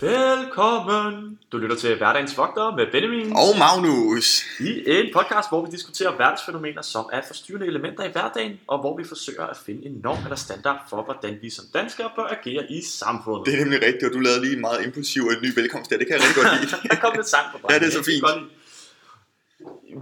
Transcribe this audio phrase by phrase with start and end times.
[0.00, 1.38] Velkommen!
[1.52, 4.42] Du lytter til Hverdagens Vogter med Benjamin Og Magnus.
[4.60, 8.96] i en podcast, hvor vi diskuterer verdensfænomener, som er forstyrrende elementer i hverdagen, og hvor
[8.96, 12.66] vi forsøger at finde en norm eller standard for, hvordan vi som danskere bør agere
[12.70, 13.46] i samfundet.
[13.46, 15.90] Det er nemlig rigtigt, og du lavede lige en meget impulsiv og en ny velkomst
[15.90, 15.98] der.
[15.98, 16.70] Det kan jeg rigtig godt lide.
[16.90, 18.24] Der kom lidt sang på Ja, det er så fint.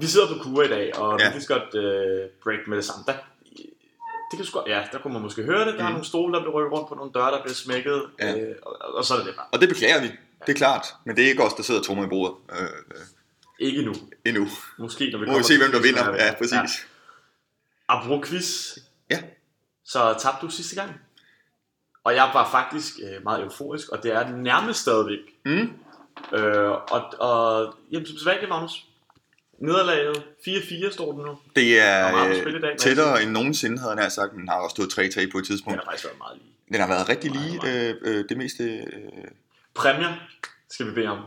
[0.00, 1.32] Vi sidder på kur i dag, og ja.
[1.34, 3.04] Vi kan godt uh, break med det samme.
[3.06, 3.14] Der,
[4.30, 5.74] det kan sgu, ja, der kunne man måske høre det.
[5.74, 5.92] Der er Mm.
[5.92, 8.02] nogle stole, der bliver rykket rundt på nogle døre, der bliver smækket.
[8.20, 8.38] Ja.
[8.40, 9.46] Øh, og, og, så er det det bare.
[9.52, 10.06] Og det beklager vi.
[10.46, 10.86] Det er klart.
[11.04, 13.00] Men det er ikke os, der sidder og trummer i bordet øh, øh,
[13.58, 13.94] Ikke nu.
[14.24, 14.46] endnu.
[14.78, 16.14] Måske når vi Nu må kommer vi se, hvem der vinder.
[16.24, 16.86] Ja, præcis.
[17.88, 18.78] Apropos quiz,
[19.10, 19.18] Ja.
[19.84, 21.00] så tabte du sidste gang.
[22.04, 25.18] Og jeg var faktisk øh, meget euforisk, og det er nærmest stadigvæk.
[25.44, 25.72] Mm.
[26.38, 28.84] Øh, og, og jamen, som sædvanligt, Magnus,
[29.58, 30.16] nederlaget
[30.48, 31.38] 4-4 står den nu.
[31.56, 34.74] Det er meget dag, tættere end nogensinde, havde jeg nær sagt, men den har også
[34.88, 35.78] stået 3-3 på et Den tidspunkt.
[35.78, 36.52] har faktisk været meget lige.
[36.72, 38.64] Den har været rigtig lige Meget, øh, øh, det meste...
[38.64, 38.84] Øh...
[39.74, 40.14] Præmier
[40.70, 41.18] skal vi bede om.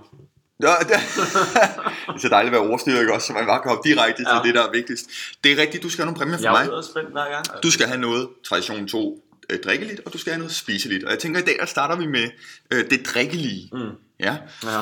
[0.63, 3.27] Ja, det, det er så dejligt at være overstyret, ikke også?
[3.27, 4.33] Så man bare kan hoppe direkte Ja.
[4.35, 5.05] til det, der er vigtigst.
[5.43, 6.63] Det er rigtigt, du skal have nogle præmier for Jeg mig.
[6.65, 7.63] er ude og spændt hver gang.
[7.63, 11.03] Du skal have noget, tradition 2, øh, drikkeligt, og du skal have noget spiseligt.
[11.03, 12.29] Og jeg tænker, i dag der starter vi med
[12.73, 13.69] øh, det drikkelige.
[13.73, 13.89] Mm.
[14.19, 14.37] Ja.
[14.63, 14.81] Ja.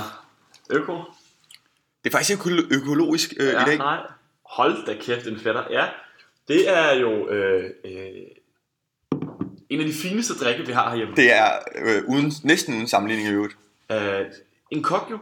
[0.70, 0.98] Øko?
[2.10, 3.78] Det er faktisk øko- økologisk øh, Ja, i dag.
[3.78, 3.98] nej.
[4.46, 5.64] Hold da kæft, en fætter.
[5.70, 5.86] Ja,
[6.48, 7.92] det er jo øh, øh,
[9.70, 11.16] en af de fineste drikke, vi har herhjemme.
[11.16, 13.58] Det er øh, uden, næsten uden sammenligning i øvrigt.
[13.92, 14.26] Øh,
[14.72, 15.18] en kokjo,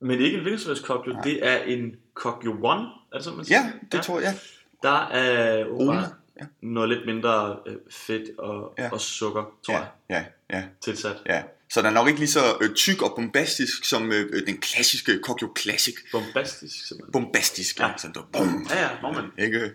[0.00, 3.60] men ikke en Venezuelas kokjo, det er en kokjo one, er det sådan, man siger?
[3.60, 4.34] Ja, det tror jeg.
[4.82, 6.04] Der er åbenbart
[6.40, 6.46] Ja.
[6.60, 8.88] noget lidt mindre øh, fedt og, Ja.
[8.92, 11.16] og sukker, tror Ja, jeg, ja, ja, tilsat.
[11.26, 11.42] ja.
[11.74, 14.58] Så den er nok ikke lige så øh, tyk og bombastisk som øh, øh, den
[14.58, 15.94] klassiske Kokyo Classic.
[16.12, 17.12] Bombastisk, simpelthen.
[17.12, 17.86] Bombastisk, Ja.
[17.86, 17.92] ja.
[17.98, 18.66] sådan der, bum.
[18.70, 19.24] Ja, ja, må man.
[19.38, 19.60] Ikke?
[19.60, 19.70] Det,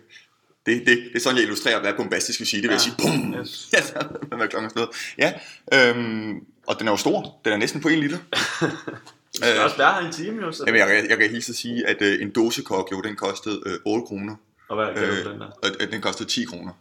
[0.66, 2.62] det, det er sådan, jeg illustrerer, hvad bombastisk vil sige.
[2.62, 2.78] Det vil Ja.
[2.78, 3.34] sige, bum.
[3.40, 3.68] Yes.
[3.72, 3.78] Ja,
[4.32, 4.88] er hvad klokken er slået.
[5.18, 5.32] Ja,
[5.74, 7.40] øhm, og den er jo stor.
[7.44, 8.18] Den er næsten på en liter.
[9.32, 10.52] Vi skal også være en time, jo.
[10.52, 10.64] Så.
[10.66, 13.60] Jamen, jeg, kan- jeg kan hilse at sige, at øh, en dåse Kokyo, den kostede
[13.66, 14.36] øh, 8 kroner.
[14.68, 15.76] Og hvad gør Øh, du den der?
[15.80, 16.72] øh, den kostede 10 kroner.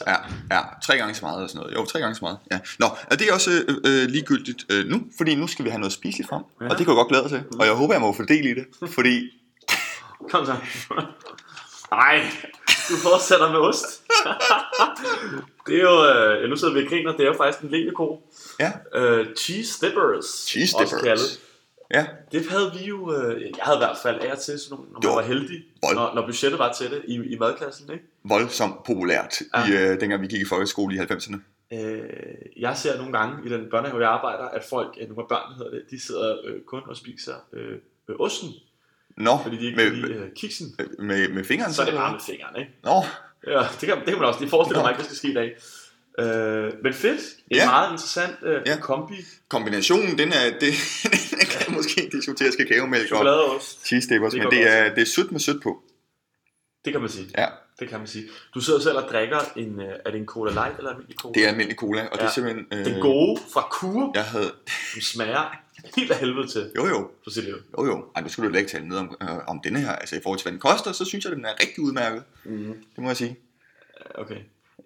[0.00, 0.50] Ej, det var latterligt.
[0.50, 0.50] Så.
[0.50, 1.74] Ja, ja, tre gange så meget eller sådan noget.
[1.74, 2.38] Jo, tre gange så meget.
[2.52, 2.58] Ja.
[2.78, 5.02] Nå, er det også øh, øh, ligegyldigt øh, nu?
[5.16, 6.42] Fordi nu skal vi have noget spiseligt frem.
[6.60, 6.64] Ja.
[6.64, 7.42] Og det kan jeg godt glæde til.
[7.60, 8.66] Og jeg håber, jeg må få del i det.
[8.90, 9.30] Fordi,
[10.30, 10.54] Kom så.
[11.90, 12.26] Nej,
[12.90, 13.86] du fortsætter med ost.
[15.66, 17.70] det er jo, øh, ja, nu sidder vi og griner, det er jo faktisk en
[17.70, 18.22] lille ko.
[18.60, 20.24] ja, Øh, cheese dippers.
[20.48, 21.40] cheese også kaldet.
[21.94, 24.76] Ja, Det havde vi jo, øh, jeg havde i hvert fald af og til sådan
[24.76, 25.94] nogle, når Det man var heldig, vold.
[25.94, 28.04] når, når budgettet var til det i, i madklassen, ikke?
[28.24, 29.66] voldsomt populært, Ja.
[29.68, 31.36] i, øh, dengang vi gik i folkeskole i 90'erne.
[31.74, 32.02] Øh,
[32.56, 35.56] jeg ser nogle gange i den børnehave, jeg arbejder, at folk, øh, nogle af børnene
[35.56, 37.78] hedder det, de sidder øh, kun og spiser øh,
[38.08, 38.48] øh, osten,
[39.16, 40.66] Nå, fordi de ikke med, kan lide øh, kiksen.
[40.98, 42.70] med, med fingeren Så er det bare med fingeren, ikke?
[42.84, 43.02] Nå,
[43.46, 44.44] Ja, det kan, det kan man også.
[44.44, 44.84] De forestiller Nå.
[44.84, 45.56] mig ikke, hvad skal ske i dag.
[46.18, 47.20] Øh, men fedt.
[47.50, 47.66] En Ja.
[47.70, 48.76] meget interessant øh, Ja.
[48.80, 49.14] kombi.
[49.48, 50.72] kombinationen, den, er, det,
[51.40, 55.40] den kan måske diskuteres kakaomælk og cheese dippers, men det er, det er sødt med
[55.40, 55.82] sødt på.
[56.84, 57.30] Det kan man sige.
[57.38, 57.46] Ja,
[57.80, 58.24] Det kan man sige.
[58.54, 61.32] Du sidder selv og drikker en, øh, er det en Cola Light eller almindelig Cola?
[61.34, 62.12] det er almindelig cola, og ja.
[62.16, 62.26] det Ja.
[62.26, 62.66] er simpelthen...
[62.72, 64.52] Øh, Den gode fra Kur, Jeg havde...
[64.92, 65.56] som smager
[65.96, 67.10] helt af helvede til Jo, jo.
[67.24, 67.54] på sit liv.
[67.78, 68.04] Jo, jo.
[68.16, 69.92] Ej, nu skulle du ikke tale ned om, øh, om denne her.
[69.92, 72.22] Altså, i forhold til, hvad den koster, så synes jeg, at den er rigtig udmærket.
[72.44, 72.74] Mm.
[72.96, 73.36] Det må jeg sige.
[74.14, 74.36] Okay.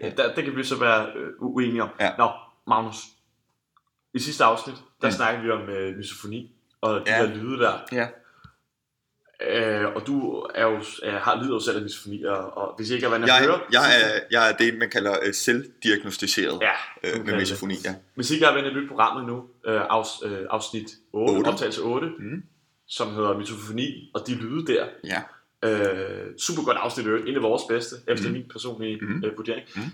[0.03, 1.89] Ja, der, det kan vi så være øh, uenige om.
[2.01, 2.11] Ja.
[2.19, 2.31] Nå,
[2.67, 2.97] Magnus.
[4.15, 5.13] I sidste afsnit, der mm.
[5.13, 7.23] Snakkede vi om øh, misofoni og de Ja.
[7.23, 7.73] der lyde der.
[7.93, 8.07] Ja.
[9.41, 12.91] Øh, og du er jo, er, har lider jo selv af misofoni, og, og hvis
[12.91, 13.61] I ikke har været inde at høre...
[13.73, 16.73] jeg, er, jeg er det, man kalder øh, selvdiagnostiseret Ja,
[17.19, 17.75] øh, med misofoni.
[17.85, 17.95] Ja.
[18.15, 21.33] Hvis I ikke har været inde og lytte programmet nu, øh, afs, øh, afsnit 8,
[21.39, 21.49] 8.
[21.49, 22.43] optagelse 8, Mm.
[22.87, 24.87] som hedder misofoni, og de lyde der.
[25.05, 25.23] ja.
[25.65, 28.33] Øh, super godt afsnit, en af vores bedste, efter Mhm.
[28.33, 29.25] min personlige Mhm.
[29.25, 29.63] øh, vurdering.
[29.77, 29.85] Mhm.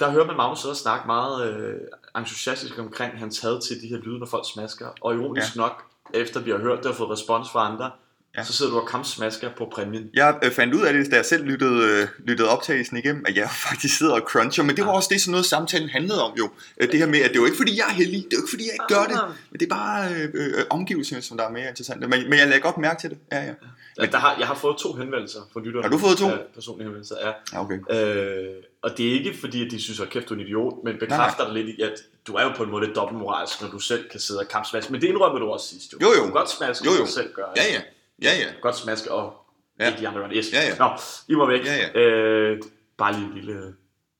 [0.00, 1.80] Der hører man Magnus sidde og snakke meget øh,
[2.16, 4.86] entusiastisk omkring hans had til de her lyde, når folk smasker.
[5.00, 5.60] Og ironisk ja.
[5.60, 5.82] nok,
[6.14, 7.90] efter vi har hørt det og fået respons fra andre,
[8.34, 8.40] ja.
[8.40, 8.44] Ja.
[8.44, 10.10] så sidder du og kampsmasker på præmien.
[10.14, 13.36] Jeg øh, fandt ud af det, da jeg selv lyttede, øh, lyttede optagelsen igennem, at
[13.36, 14.96] jeg faktisk sidder og cruncher, men det var Ja.
[14.96, 16.50] også det, sådan noget samtalen handlede om jo.
[16.80, 18.36] Øh, Det her med, at det er jo ikke fordi, jeg er heldig, det er
[18.36, 21.36] jo ikke fordi, jeg ikke gør det, men det er bare øh, øh, omgivelserne, som
[21.36, 22.08] der er mere interessante.
[22.08, 23.18] Men, men jeg lagde godt mærke til det.
[23.32, 23.52] Ja, ja.
[24.00, 25.82] Men der har, jeg har fået to henvendelser fra lytterne.
[25.82, 26.28] Har du fået to?
[26.28, 27.32] Ja, personlige henvendelser, ja.
[27.52, 27.78] ja okay.
[27.90, 30.74] Øh, og det er ikke fordi, at de synes, at kæft, du er en idiot,
[30.84, 31.92] men bekræfter dig lidt i, at
[32.26, 34.92] du er jo på en måde lidt dobbeltmoralsk, når du selv kan sidde og kampsmaske.
[34.92, 35.98] Men det indrømmer du også sidst, jo.
[36.02, 36.18] Jo, jo.
[36.18, 37.06] Du kan godt smaske, Jo, jo.
[37.06, 37.46] selv gøre.
[37.56, 37.80] Ja, ja.
[38.22, 38.60] Ja, ja.
[38.62, 39.36] Godt smaske og
[39.80, 39.94] ja.
[39.98, 40.30] De andre.
[40.36, 40.52] Yes.
[40.52, 40.78] Ja, ja.
[40.78, 40.90] Nå,
[41.28, 41.64] I må væk.
[41.66, 42.00] Ja, ja.
[42.00, 42.62] Øh,
[42.98, 43.74] bare lige en lille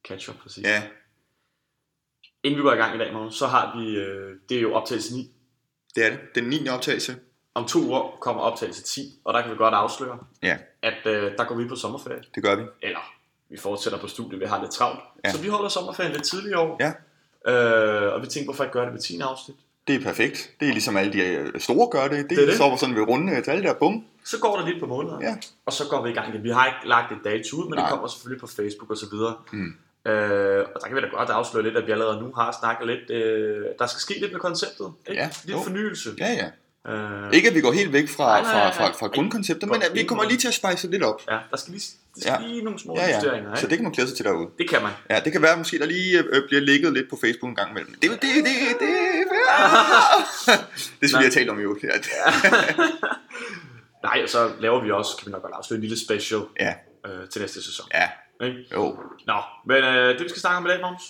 [0.08, 0.64] catch-up, præcis.
[0.64, 0.82] Ja,
[2.42, 4.74] Inden vi går i gang i dag, Magnus, så har vi, øh, det er jo
[4.74, 5.30] optagelse 9.
[5.94, 6.18] det er det.
[6.34, 6.68] Den 9.
[6.68, 7.16] optagelse.
[7.54, 11.32] Om to uger kommer optagelse 10, og der kan vi godt afsløre, Ja, at øh,
[11.38, 12.22] der går vi på sommerferie.
[12.34, 12.62] det gør vi.
[12.82, 13.14] Eller,
[13.48, 15.00] vi fortsætter på studiet, vi har lidt travlt.
[15.24, 15.30] Ja.
[15.32, 16.76] Så vi holder sommerferien lidt tidligere i år.
[16.80, 16.92] Ja.
[18.06, 19.56] Øh, og vi tænkte, hvorfor ikke gøre det med 10 afsnit?
[19.88, 20.50] Det er perfekt.
[20.60, 22.18] Det er ligesom alle de øh, store gør det.
[22.18, 22.54] Det, Det er det.
[22.54, 24.04] står sådan ved runde øh, tal der, bum.
[24.24, 25.34] Så går der lidt på måneder, Ja.
[25.66, 26.44] og så går vi i gang igen.
[26.44, 27.84] Vi har ikke lagt et dato ud, men Nej.
[27.84, 29.34] det kommer selvfølgelig på Facebook og så videre.
[29.52, 29.74] Mm.
[30.10, 32.86] Øh, og der kan vi da godt afsløre lidt, at vi allerede nu har snakket
[32.86, 33.10] lidt.
[33.10, 34.86] Øh, der skal ske lidt med konceptet.
[35.08, 35.22] Ikke?
[35.22, 35.62] Ja, Lidt jo.
[35.62, 36.10] fornyelse.
[36.18, 36.48] Ja, ja.
[36.92, 39.68] Øh, Ikke at vi går helt væk fra, Nej, nej, fra, nej, fra, fra grundkonceptet,
[39.68, 41.20] men at vi kommer lige til at spice lidt op.
[41.30, 41.82] ja, der skal lige,
[42.14, 42.46] der skal Ja.
[42.48, 43.50] lige nogle små Ja, justeringer.
[43.50, 43.56] ja.
[43.56, 43.70] Så ikke?
[43.70, 44.48] det kan man glæde sig til derude.
[44.58, 44.92] det kan man.
[45.10, 47.56] Ja, det kan være, at måske der lige øh, bliver ligget lidt på Facebook en
[47.56, 47.92] gang imellem.
[48.02, 48.44] Det, det, det,
[48.82, 48.88] det,
[51.00, 51.76] det skal vi have talt om jo.
[51.82, 51.88] Ja,
[54.02, 56.74] Nej, og så laver vi også, kan vi nok godt afsløre, en lille special ja,
[57.06, 57.86] øh, til næste sæson.
[57.94, 58.10] ja.
[58.46, 58.64] Ikke?
[58.72, 58.98] jo.
[59.26, 59.34] Nå,
[59.66, 61.02] men øh, det vi skal snakke om i dag, Magnus,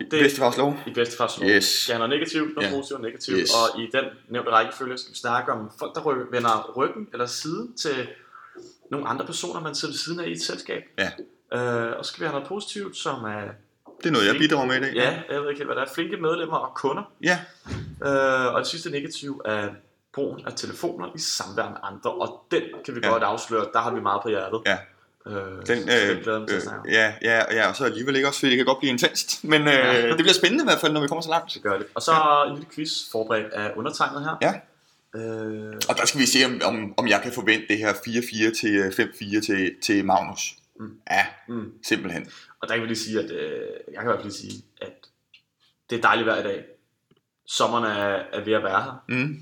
[0.00, 0.76] det Bedstefars lov.
[0.86, 1.48] i bedste fars lov.
[1.50, 1.86] Yes.
[1.86, 2.74] Have noget negativt, noget Ja.
[2.74, 3.38] positivt og negativt.
[3.38, 3.50] Yes.
[3.54, 7.26] Og i den nævnte rækkefølge skal vi snakke om folk, der ryk, vender ryggen eller
[7.26, 8.08] siden til
[8.90, 10.82] nogle andre personer, man sidder ved siden af i et selskab.
[10.98, 11.10] Ja.
[11.58, 13.42] Øh, og så skal vi have noget positivt, som er,
[14.02, 14.92] Det er noget, jeg bidrager med i dag.
[14.94, 17.02] ja, jeg ved ikke helt, hvad der er, flinke medlemmer og kunder.
[17.22, 17.38] Ja,
[18.06, 19.68] Øh, og det sidste negativ er
[20.14, 23.08] brugen af telefoner i samvær med andre, og den kan vi Ja.
[23.08, 24.60] godt afsløre, der har vi meget på hjertet.
[24.66, 24.76] Ja.
[25.26, 28.28] Øh, den, så øh, glæder mig til øh, ja, ja, ja, og så alligevel ikke
[28.28, 29.44] også, fordi det kan godt blive intenst.
[29.44, 30.08] Men øh, Ja.
[30.08, 31.54] det bliver spændende i hvert fald, når vi kommer så langt.
[31.54, 31.86] Det gør det.
[31.94, 32.12] Og så
[32.48, 34.36] en lille quiz forberedt af undertegnet her.
[34.42, 34.52] Ja.
[35.20, 38.60] Øh, Og der skal vi se, om, om, om jeg kan forvente det her 4-4
[38.60, 40.54] til øh, 5-4 til, til Magnus.
[40.82, 41.00] Mm.
[41.10, 41.72] Ja, mm.
[41.82, 42.26] simpelthen.
[42.60, 44.62] Og der kan vi lige sige, at øh, jeg kan i hvert fald lige sige,
[44.80, 44.92] at
[45.90, 46.64] det er dejligt vejr i dag.
[47.46, 49.36] Sommeren er, er ved at være her, Mm.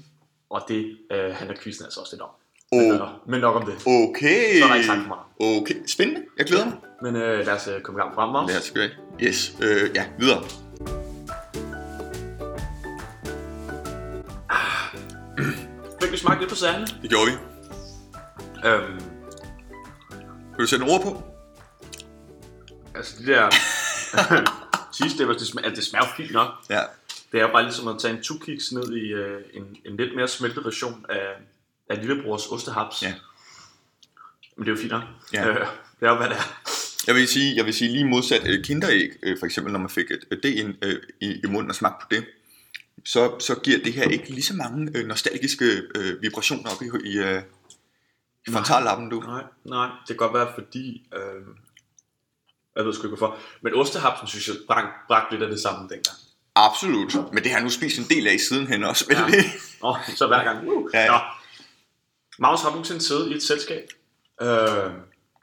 [0.50, 2.28] og det øh, handler quizzen altså også lidt om.
[2.72, 3.74] Men, men nok om det.
[3.86, 4.58] Okay.
[4.58, 5.60] Så er der ikke sagt for meget.
[5.62, 6.22] Okay, spændende.
[6.38, 6.74] Jeg glæder mig.
[7.02, 8.50] Men øh, lad os øh, komme i gang frem, Magnus.
[8.50, 8.88] Lad os gøre
[9.22, 10.42] Yes, øh, ja, videre.
[16.02, 16.86] Fik vi smagt lidt på sagerne?
[17.02, 17.32] Det gjorde vi.
[18.68, 18.94] Øhm,
[20.56, 21.22] Vil du sætte nogle ord på?
[23.00, 23.50] Altså de der
[24.96, 26.48] cheese dippers, det smager, det smager fint nok.
[26.70, 26.82] Ja.
[27.32, 30.16] Det er jo bare ligesom at tage en two-kiks ned i øh, en, en lidt
[30.16, 31.26] mere smeltet version af,
[31.90, 33.02] af lillebrors ostehaps.
[33.02, 33.14] Ja.
[34.56, 35.02] Men det er jo fint nok.
[35.32, 35.48] Ja.
[35.48, 35.66] Øh,
[36.00, 36.60] det er jo, hvad det er.
[37.06, 39.90] Jeg vil sige, jeg vil sige lige modsat øh, kinderæg, øh, for eksempel når man
[39.90, 42.24] fik et, et det ind øh, i, i munden og smagt på det,
[43.04, 47.08] så, så giver det her ikke lige så mange øh, nostalgiske øh, vibrationer op i,
[47.08, 47.42] i, øh,
[48.48, 49.20] frontallappen, du.
[49.20, 51.08] Nej, nej, det kan godt være, fordi...
[51.14, 51.42] Øh,
[52.80, 53.36] jeg ved sgu ikke hvorfor.
[53.60, 56.16] Men ostehapsen, synes jeg, brang, bragte lidt af det samme dengang.
[56.54, 57.14] Absolut.
[57.32, 59.04] Men det har jeg nu spist en del af sidenhen også.
[59.08, 59.16] Vel?
[59.16, 59.42] Ja.
[59.82, 60.68] Åh, så hver gang.
[60.68, 60.90] Uh.
[60.94, 61.06] Ja.
[61.06, 61.18] Nå.
[62.38, 63.88] Magnus har du nogensinde siddet i et selskab,
[64.42, 64.48] øh,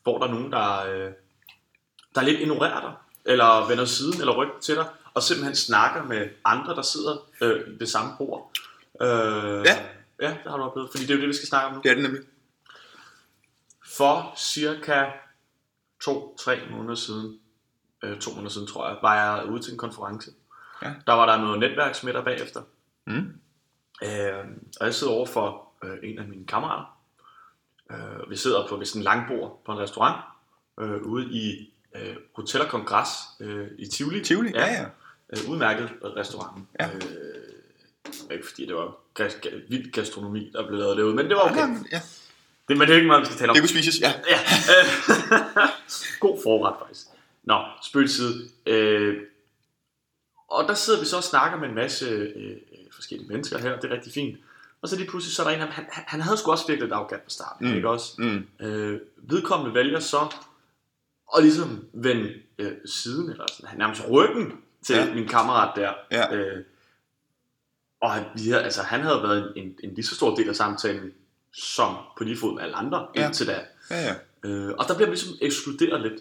[0.04, 1.12] hvor der er nogen, der, øh,
[2.16, 2.94] der lidt ignorerer dig,
[3.26, 7.80] eller vender siden eller ryggen til dig, og simpelthen snakker med andre, der sidder øh,
[7.80, 8.52] ved samme bord.
[9.02, 9.08] Øh,
[9.66, 9.78] Ja.
[10.22, 11.82] Ja, det har du oplevet, fordi det er jo det, vi skal snakke om nu.
[11.84, 12.22] Det er det nemlig.
[13.96, 15.06] For cirka
[16.02, 17.40] to-tre måneder siden,
[18.04, 20.32] øh, to måneder siden tror jeg, var jeg ude til en konference.
[20.82, 20.94] Ja.
[21.08, 22.62] Der var der noget netværksmiddag bagefter.
[23.08, 23.34] Mm.
[24.04, 24.46] Øh,
[24.80, 26.98] og jeg sidder over for øh, en af mine kammerater.
[27.92, 30.24] Øh, vi sidder på sådan en langbord på en restaurant
[30.80, 33.10] øh, ude i øh, Hotel og Kongres
[33.40, 34.24] øh, i Tivoli.
[34.24, 34.86] Tivoli, ja, ja.
[35.30, 36.68] Øh, udmærket restaurant.
[36.80, 36.90] Ja.
[36.96, 38.96] Øh, ikke fordi det var
[39.70, 41.58] vild gastronomi, der blev lavet derude, men det var okay.
[41.58, 42.02] Ja, ja.
[42.68, 43.54] Det, men det er ikke meget, vi skal tale om.
[43.56, 44.14] Det kunne spises, ja.
[44.30, 44.40] Ja,
[46.26, 47.08] god forret faktisk.
[47.44, 48.50] Nå, spøg til side.
[48.66, 49.18] Øh,
[50.50, 52.58] og der sidder vi så og snakker med en masse øh, øh,
[52.96, 54.38] forskellige mennesker her, det er rigtig fint.
[54.82, 56.68] Og så lige pludselig så er der en af dem, han, han- havde sgu også
[56.68, 57.76] virkelig et afgat på starten, Mm.
[57.76, 58.14] ikke også?
[58.18, 58.48] Mm.
[58.66, 60.36] Øh, vedkommende vælger så
[61.38, 65.14] at ligesom vende øh, siden, eller sådan, nærmest ryggen til Ja.
[65.14, 65.94] min kammerat der.
[66.12, 66.36] Ja.
[66.36, 66.64] Øh,
[68.02, 71.14] og han, altså, han havde været en, en, en lige så stor del af samtalen,
[71.58, 73.26] som på lige fod med alle andre Ja.
[73.26, 73.60] indtil da.
[73.92, 74.14] Ja, ja.
[74.44, 76.14] Øh, og der bliver man ligesom ekskluderet lidt.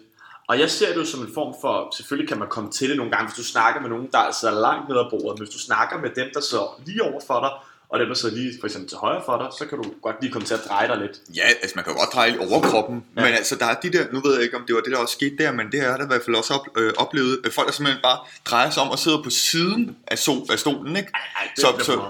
[0.47, 2.97] Og jeg ser det jo som en form for, selvfølgelig kan man komme til det
[2.97, 5.49] nogle gange, hvis du snakker med nogen, der sidder langt ned ad bordet, men hvis
[5.55, 7.51] du snakker med dem, der sidder lige over for dig,
[7.89, 10.15] og dem, der sidder lige for eksempel til højre for dig, så kan du godt
[10.21, 11.21] lige komme til at dreje dig lidt.
[11.35, 13.21] Ja, altså man kan godt dreje overkroppen, ja.
[13.21, 13.27] Ja.
[13.27, 14.97] men altså der er de der, nu ved jeg ikke om det var det der
[14.97, 17.39] også skete der, men det har jeg da i hvert fald også op, øh, oplevet,
[17.45, 20.59] øh, folk der simpelthen bare drejer sig om og sidder på siden af, sol, af
[20.59, 21.09] stolen, ikke?
[21.13, 22.01] Ej, det Så, så,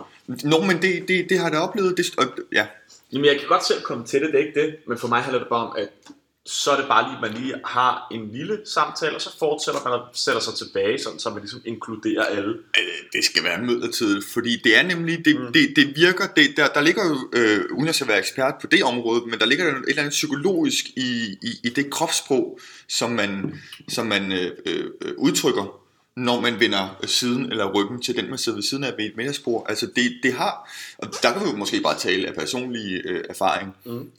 [0.47, 2.65] nå, men det, det, det har da oplevet, det, og, ja,
[3.13, 5.21] Jamen, jeg kan godt selv komme til det, det er ikke det, men for mig
[5.21, 5.89] handler det bare om, at
[6.47, 9.81] så er det bare lige, at man lige har en lille samtale, og så fortsætter
[9.83, 12.49] man og sætter sig tilbage, sådan, så man ligesom inkluderer alle.
[12.49, 15.53] øh, det skal være midlertidigt, fordi det er nemlig, det, mm.
[15.53, 18.83] Det, det virker, det, der, der ligger jo, øh, uden at være ekspert på det
[18.83, 23.11] område, men der ligger jo et eller andet psykologisk i, i, i det kropssprog, som
[23.11, 25.86] man, som man øh, øh, udtrykker,
[26.17, 29.17] når man vender siden eller ryggen til den, man sidder ved siden af ved et
[29.17, 29.65] middagsbord.
[29.69, 33.23] Altså det, det har, og der kan vi jo måske bare tale af personlig øh,
[33.29, 34.09] erfaring, Mm.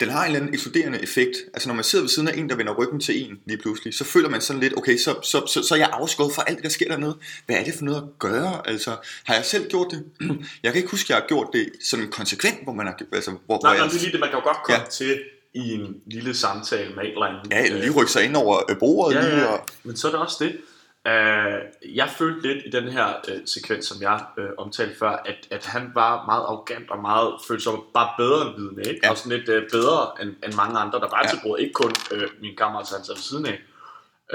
[0.00, 1.36] den har en eller anden ekskluderende effekt.
[1.54, 3.94] Altså når man sidder ved siden af en, der vender ryggen til en lige pludselig,
[3.94, 6.56] så føler man sådan lidt, okay, så, så, så, så er jeg afskåret fra alt
[6.56, 7.16] det, der sker dernede.
[7.46, 8.68] Hvad er det for noget at gøre?
[8.68, 10.04] Altså, har jeg selv gjort det?
[10.62, 12.98] Jeg kan ikke huske, at jeg har gjort det sådan konsekvent, hvor man har...
[13.12, 14.84] Altså, hvor, Nej, hvor nej, det er lige det, man kan jo godt komme Ja.
[14.84, 14.90] ja.
[14.90, 15.20] til
[15.54, 17.52] i en lille samtale med en eller anden.
[17.52, 20.06] ja, eller lige rykke sig ind over øh, bordet Ja, lige, ja, og, men så
[20.06, 20.56] er det også det.
[21.06, 25.36] Uh, jeg følte lidt i den her uh, sekvens, som jeg uh, omtalte før, at,
[25.50, 29.00] at han var meget arrogant og meget følte sig bare bedre end vidne, ikke?
[29.04, 29.10] Ja.
[29.10, 31.30] Og sådan lidt uh, bedre end, end mange andre, der bare Ja.
[31.30, 31.62] til bordet.
[31.62, 33.58] Ikke kun uh, min kammerat, han ved siden af.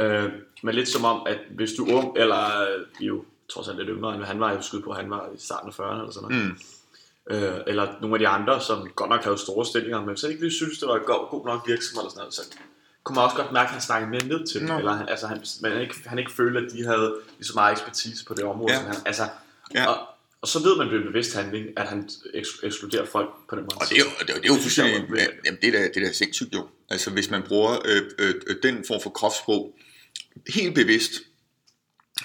[0.01, 0.31] Uh,
[0.63, 3.89] men lidt som om, at hvis du er ung, eller er jo trods alt lidt
[3.91, 6.29] yngre, end han var jo skyde på, han var i starten af 40'erne eller sådan
[6.29, 6.45] noget.
[6.45, 6.57] mm,
[7.31, 10.41] Øh, eller nogle af de andre, som godt nok havde store stillinger, men så ikke
[10.41, 12.41] lige synes, det var god, god nok virksomhed eller sådan noget, så
[13.03, 15.27] kunne man også godt mærke, at han snakkede mere ned til dem, eller han, altså,
[15.27, 18.43] han, man ikke, han ikke følte, at de havde lige så meget ekspertise på det
[18.43, 18.79] område, Ja.
[18.79, 19.27] som han, altså,
[19.75, 19.85] Ja.
[19.85, 20.07] og,
[20.41, 23.63] og så ved man ved en bevidst handling, at han eks- ekskluderer folk på den
[23.63, 23.75] måde.
[23.75, 24.93] Og det er jo, det er jo, det er jo fuldstændig,
[25.45, 26.67] jamen det er da, det er da sindssygt jo.
[26.89, 29.75] Altså hvis man bruger øh, øh, øh, den form for kropssprog
[30.47, 31.11] helt bevidst,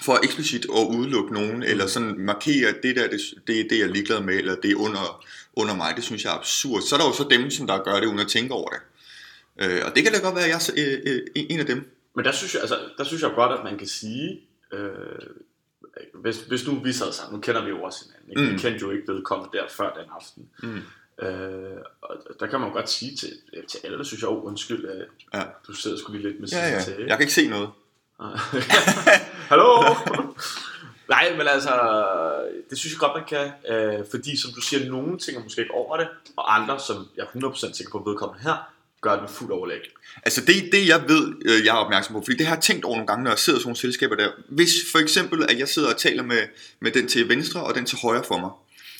[0.01, 3.87] for eksplicit at udelukke nogen, eller sådan markere, det der, det, det er det, jeg
[3.87, 6.81] er ligeglad med, eller det er under, under mig, det synes jeg er absurd.
[6.81, 8.79] Så er der jo så dem, som der gør det, uden at tænke over det.
[9.61, 10.71] Øh, og det kan da godt være, at jeg er
[11.05, 11.91] øh, øh, en af dem.
[12.15, 14.41] Men der synes jeg, altså, der synes jeg godt, at man kan sige,
[14.73, 14.89] øh,
[16.13, 18.41] hvis, hvis nu vi sad sammen, nu kender vi jo også hinanden, ikke?
[18.41, 18.53] Mm.
[18.57, 20.49] Vi kendte jo ikke vedkommende der før den aften.
[20.63, 20.81] Mm.
[21.25, 23.29] Øh, og der kan man jo godt sige til,
[23.67, 25.43] til alle, synes jeg, oh, undskyld, øh, Ja.
[25.67, 26.81] du sidder sgu lige lidt med Ja, ja.
[26.81, 26.95] til.
[27.07, 27.69] Jeg kan ikke se noget.
[29.51, 29.83] Hallo?
[31.09, 31.71] Nej, men altså,
[32.69, 33.51] det synes jeg godt, man kan,
[33.99, 37.23] øh, fordi som du siger, nogle tænker måske ikke over det, og andre, som jeg
[37.23, 38.73] er 100% sikker på vedkommende her,
[39.09, 39.79] gør den fuld overlæg.
[40.25, 42.85] Altså det, det jeg ved, øh, jeg er opmærksom på, fordi det har jeg tænkt
[42.85, 44.29] over nogle gange, når jeg sidder i sådan nogle selskaber der.
[44.49, 46.41] Hvis for eksempel, at jeg sidder og taler med,
[46.79, 48.49] med den til venstre og den til højre for mig,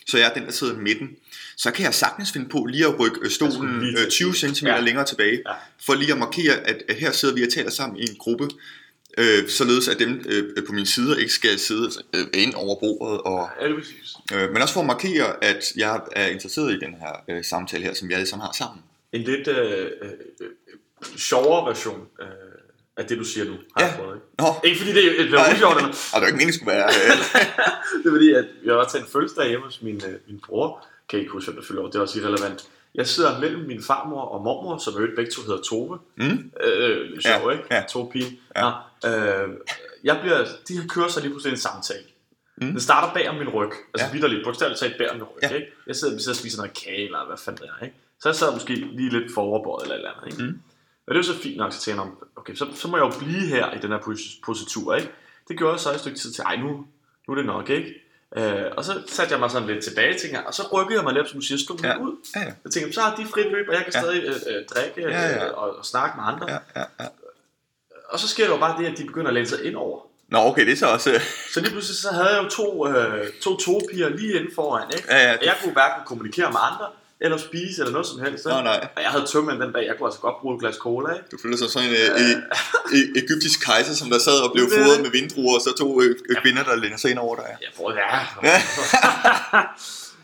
[0.07, 1.09] så jeg er den, der sidder i midten,
[1.57, 4.11] så kan jeg sagtens finde på lige at rykke øh, stolen lige til øh, at
[4.11, 4.55] 20 sige.
[4.55, 4.79] cm Ja.
[4.79, 5.53] længere tilbage, Ja.
[5.85, 8.49] for lige at markere, at, at her sidder vi og taler sammen i en gruppe,
[9.17, 13.21] øh, således at dem øh, på min side ikke skal sidde øh, ind over bordet
[13.21, 14.15] og, Ja, det er præcis.
[14.33, 17.83] Øh, men også for at markere, at jeg er interesseret i den her øh, samtale
[17.83, 18.83] her, som vi alle sammen har sammen.
[19.13, 20.11] En lidt øh, øh,
[20.41, 20.47] øh,
[21.17, 22.27] sjovere version øh,
[22.97, 23.93] af det, du siger nu, har Ja.
[23.97, 24.15] prøvet.
[24.15, 24.25] Ikke?
[24.39, 26.87] Nå, Ikke fordi det er er usjovt, eller og det er ikke meningen, skulle være.
[26.87, 27.17] Øh,
[28.03, 30.85] det er fordi, at jeg var til en fødselsdag hjemme hos min, øh, min bror.
[31.09, 31.87] Kan ikke huske, hvem der fylder år.
[31.87, 32.67] Det er også irrelevant.
[32.95, 35.99] Jeg sidder mellem min farmor og mormor, som øvrigt begge to hedder Tove.
[36.15, 37.63] mm, Øh, lidt sjov, Ja, ikke?
[37.71, 37.83] ja.
[37.89, 38.39] Tove Pien.
[38.55, 38.61] Ja.
[38.61, 39.49] Nå, øh,
[40.03, 42.03] jeg bliver, de her kører så lige pludselig en samtale.
[42.61, 42.67] Mm.
[42.67, 43.71] Den starter bag om min ryg.
[43.93, 44.11] Altså Ja.
[44.11, 45.37] vidderligt, bogstaveligt talt bag om min ryg.
[45.43, 45.49] Ja.
[45.55, 45.67] Ikke?
[45.87, 47.83] Jeg sidder, vi sidder og spiser noget kage, eller hvad fanden det er.
[47.85, 47.95] Ikke?
[48.21, 50.31] Så jeg sidder måske lige lidt foroverbøjet eller eller andet.
[50.31, 50.43] Ikke?
[50.51, 50.61] Mm.
[51.07, 53.03] Og det jo så fint nok, så tænker jeg, "Nå, okay, så, så må jeg
[53.05, 54.95] jo blive her i den her pos- positur.
[54.95, 55.11] Ikke?
[55.47, 56.67] Det gjorde jeg så et stykke tid til, ej nu,
[57.27, 57.93] nu er det nok, ikke?
[58.37, 61.13] Øh, og så satte jeg mig sådan lidt tilbage, tænker, og så rykkede jeg mig
[61.13, 61.97] lidt, som du siger, stod Ja.
[61.97, 62.15] ud.
[62.35, 64.01] ja, ja, Jeg tænkte, så har de frit løb, og jeg kan Ja.
[64.01, 65.45] stadig øh, øh, drikke Ja, ja.
[65.47, 66.51] Øh, og, og snakke med andre.
[66.51, 67.05] ja, ja, ja.
[68.09, 69.99] Og så sker der jo bare det, at de begynder at læne sig ind over.
[70.27, 71.21] Nå, okay, det er så også...
[71.53, 75.07] Så lige pludselig så havde jeg jo to, øh, to topiger lige inden foran, ikke?
[75.09, 76.87] ja, ja, Og jeg kunne hverken kommunikere med andre,
[77.21, 78.45] eller spise, eller noget som helst.
[78.45, 78.87] Nå, nej.
[78.95, 81.25] Og jeg havde tømmermænd den dag, jeg kunne altså godt bruge et glas cola, ikke?
[81.31, 82.35] Du føler sig sådan en øh, øh,
[82.95, 86.15] øh, egyptisk kejser, som der sad og blev fodret med vindruer, og så to øh,
[86.29, 87.45] øh, kvinder, der læner sig ind over dig.
[87.61, 88.21] Jeg tror, det er.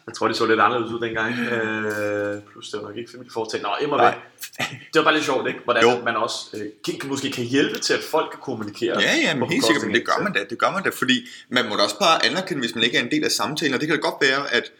[0.08, 1.40] jeg tror, de så lidt anderledes ud dengang.
[1.40, 3.70] Øh, plus, det var nok ikke familieforetagende.
[3.70, 4.06] Nå, immer Nej.
[4.06, 4.68] væk.
[4.94, 5.60] Det var bare lidt sjovt, ikke?
[5.64, 6.04] Hvordan Jo.
[6.06, 9.02] man også øh, kan, måske kan hjælpe til, at folk kan kommunikere.
[9.02, 11.28] Ja, ja, men helt sikkert, men det gør man da, det gør man da, fordi
[11.50, 13.80] man må da også bare anerkende, hvis man ikke er en del af samtalen, og
[13.80, 14.72] det kan da godt være, at,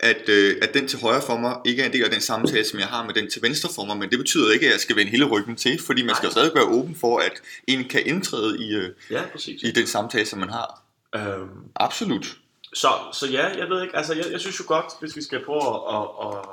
[0.00, 2.64] at, øh, at den til højre for mig ikke er en del af den samtale,
[2.64, 4.80] som jeg har med den til venstre for mig, men det betyder ikke, at jeg
[4.80, 7.32] skal vende hele ryggen til, fordi man skal stadig være åben for, at
[7.66, 9.62] en kan indtræde i, øh, Ja, præcis.
[9.62, 10.82] i den samtale, som man har.
[11.16, 12.36] Øhm, Absolut.
[12.74, 15.44] Så, så ja, jeg ved ikke, altså jeg, jeg synes jo godt, hvis vi skal
[15.44, 16.44] prøve at, at, at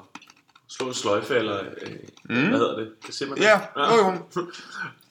[0.70, 1.92] slå en sløjfe, eller øh,
[2.30, 2.48] Mm.
[2.48, 2.90] hvad hedder det?
[3.06, 3.44] Kan se man det?
[3.44, 4.48] Ja, jo, jo.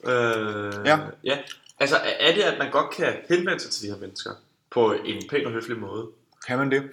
[0.11, 0.99] øh, Ja.
[1.23, 1.37] ja.
[1.79, 4.29] Altså er- er det, at man godt kan henvende sig til de her mennesker
[4.71, 6.07] på en pæn og høflig måde?
[6.47, 6.83] Kan man det?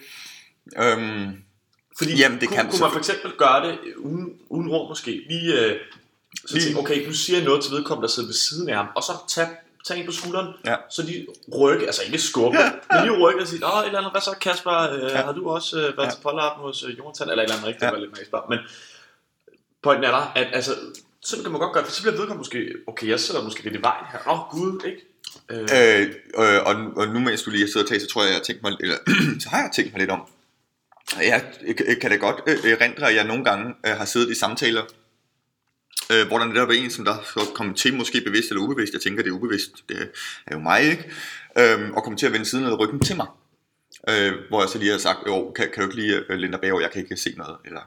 [0.79, 1.43] Øhm,
[1.99, 5.11] Fordi Jamen, det kunne, kan kunne man for eksempel gøre det uden, uden ord måske?
[5.29, 5.77] Lige, øh,
[6.47, 8.77] så Lige- tænke, okay, nu siger jeg noget til vedkommende, der sidder ved siden af
[8.77, 9.49] ham, og så tage,
[9.87, 10.77] tage en på skulderen, Ja.
[10.91, 11.27] så de
[11.61, 14.13] rykke, altså ikke skubbe, Ja, ja, men lige rykke og sige, åh, et eller andet,
[14.13, 15.17] hvad så Kasper, øh, Ja.
[15.23, 16.11] har du også øh, været Ja.
[16.11, 17.91] til polterappen hos øh, Jonathan, eller et eller andet rigtigt, Ja.
[17.91, 18.59] var lidt mærkeligt, men
[19.83, 20.73] pointen er der, at altså,
[21.23, 23.75] sådan kan man godt gøre, for så bliver vedkommende måske, okay, jeg sidder måske lidt
[23.75, 25.01] i vejen her, åh, oh, gud, ikke?
[25.51, 28.29] Øh, øh, øh, og, og nu mens du lige sidder og taler, så tror jeg,
[28.29, 28.97] jeg har tænkt mig, eller,
[29.43, 30.21] så har jeg tænkt mig lidt om.
[31.19, 31.53] Jeg
[32.01, 34.83] kan da godt øh, erindre, at jeg nogle gange øh, har siddet i samtaler,
[36.13, 38.93] øh, hvor der netop er en, som der så kom til, måske bevidst eller ubevidst,
[38.93, 40.11] jeg tænker, det er ubevidst, det
[40.47, 41.11] er jo mig, ikke?
[41.59, 43.27] Øhm, og kom til at vende siden af ryggen til mig.
[44.09, 46.53] Øh, hvor jeg så lige har sagt, jo, kan, kan du ikke lige øh, lænde
[46.53, 47.81] dig bagover, jeg kan ikke se noget, eller...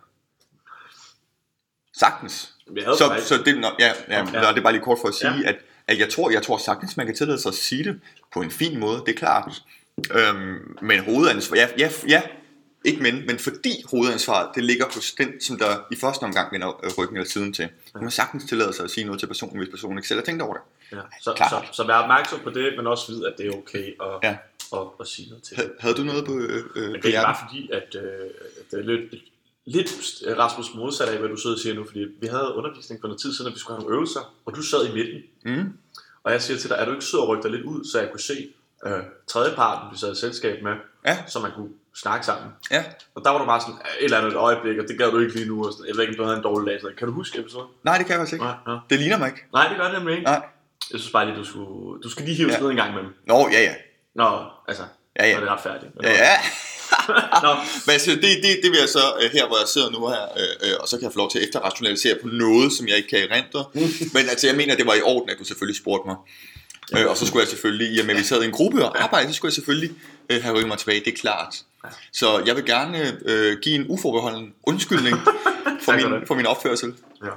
[1.99, 2.53] Sagtens.
[2.97, 4.17] Så, faktisk- så det, nå, ja, ja, Ja.
[4.33, 4.49] ja.
[4.49, 5.49] det er bare lige kort for at sige, ja.
[5.49, 5.55] at,
[5.87, 7.99] at jeg, tror, jeg tror sagtens, man kan tillade sig at sige det
[8.33, 9.63] på en fin måde, det er klart.
[10.11, 12.21] Øhm, men hovedansvar, ja, ja, ja,
[12.85, 16.93] ikke men, men fordi hovedansvaret, det ligger hos den, som der i første omgang vender
[16.97, 17.69] ryggen eller siden til.
[17.93, 20.25] Man kan sagtens tillade sig at sige noget til personen, hvis personen ikke selv har
[20.25, 20.61] tænkt over det.
[20.91, 20.97] Ja.
[21.21, 21.49] Så, Klart.
[21.49, 24.37] så, så vær opmærksom på det, men også vide, at det er okay at, Ja.
[24.73, 25.57] at, at sige noget til.
[25.57, 28.29] Ha- Havde du noget på, øh, øh, Men på det er bare fordi, at øh,
[28.71, 29.13] det er lidt,
[29.65, 29.89] lidt
[30.37, 33.21] Rasmus modsat af, hvad du sidder og siger nu, fordi vi havde undervisning for noget
[33.21, 35.21] tid siden, at vi skulle have nogle øvelser, og du sad i midten.
[35.45, 35.73] Mm.
[36.23, 37.99] Og jeg siger til dig, er du ikke sød at rykke dig lidt ud, så
[37.99, 38.49] jeg kunne se
[38.85, 40.71] øh, tredjeparten, vi sad i selskab med,
[41.05, 41.17] Ja.
[41.27, 42.47] så man kunne snakke sammen.
[42.71, 42.83] Ja.
[43.15, 45.35] Og der var du bare sådan, et eller andet øjeblik, og det gad du ikke
[45.35, 45.65] lige nu.
[45.65, 46.81] Og sådan, jeg ved ikke, om du havde en dårlig dag.
[46.81, 47.67] Så kan du huske episoden?
[47.83, 48.45] Nej, det kan jeg faktisk ikke.
[48.45, 48.77] Nej, ja.
[48.89, 49.41] Det ligner mig ikke.
[49.53, 50.25] Nej, det gør det nemlig ikke.
[50.25, 50.41] Nej.
[50.91, 52.59] Jeg synes bare lige, du skulle, du skal lige hive Ja.
[52.59, 53.13] ned en gang imellem.
[53.27, 53.73] Nå, ja, ja.
[54.15, 54.29] Nå,
[54.67, 54.83] altså,
[55.19, 55.33] Ja, ja.
[55.33, 55.91] når det er retfærdigt.
[56.03, 56.35] Ja, ja.
[57.45, 57.51] Nå,
[57.85, 60.23] Men altså, det, det, det vil jeg så, øh, her hvor jeg sidder nu her,
[60.41, 62.97] øh, øh, og så kan jeg få lov til at efterrationalisere på noget, som jeg
[62.97, 63.61] ikke kan erindre.
[64.15, 66.15] Men altså, jeg mener, det var i orden, at du selvfølgelig spurgte mig.
[66.97, 68.85] Øh, og så skulle jeg selvfølgelig, i og med at vi sad i en gruppe
[68.85, 69.91] og arbejdede, så skulle jeg selvfølgelig
[70.29, 71.63] øh, have rykket mig tilbage, det er klart.
[72.11, 75.17] Så jeg vil gerne øh, give en uforbeholden undskyldning
[75.85, 76.93] for, min, for min opførsel.
[77.23, 77.29] ja.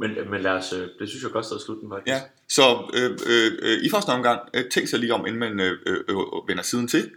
[0.00, 2.08] Men, men lad os, øh, det synes jeg godt sted at slutte faktisk.
[2.08, 2.20] Ja.
[2.48, 5.78] Så øh, øh, øh, i første omgang, øh, tænk sig lige om, inden man øh,
[5.86, 6.16] øh, øh,
[6.48, 7.10] vender siden til.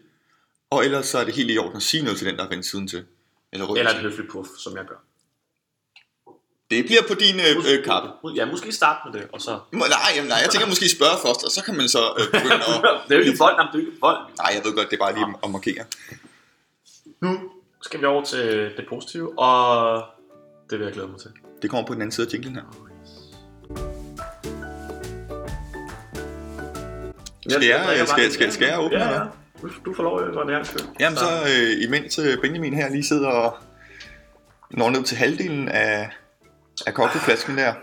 [0.69, 2.49] Og ellers så er det helt i orden at sige noget til den, der er
[2.49, 3.05] vendt siden til.
[3.53, 4.95] Eller, Eller et høfligt puff, som jeg gør.
[6.71, 8.09] Det bliver på din øh, øh, kappe.
[8.36, 9.59] Ja, måske starte med det, og så...
[9.71, 12.25] Må- Nej, jamen, nej, jeg tænker måske spørge først, og så kan man så øh,
[12.31, 12.62] begynde at...
[13.07, 14.17] det er jo ikke vold, nej, det er jo ikke vold.
[14.38, 15.83] Nej, jeg ved godt, det er bare lige at markere.
[17.21, 17.39] Nu
[17.81, 18.43] skal vi over til
[18.77, 20.03] det positive, og
[20.69, 21.31] det vil jeg glæde mig til.
[21.62, 22.63] Det kommer på den anden side af jinglen her.
[27.50, 29.09] Skal jeg- skal- skal- skal jeg åbne, Ja, ja.
[29.13, 29.27] eller?
[29.62, 30.81] Du, du får lov, hvor det er skyld.
[31.00, 33.57] Jamen så, øh, imens øh, Benjamin her lige sidder og
[34.71, 36.09] når ned til halvdelen af,
[36.86, 37.74] af cocktailflasken der,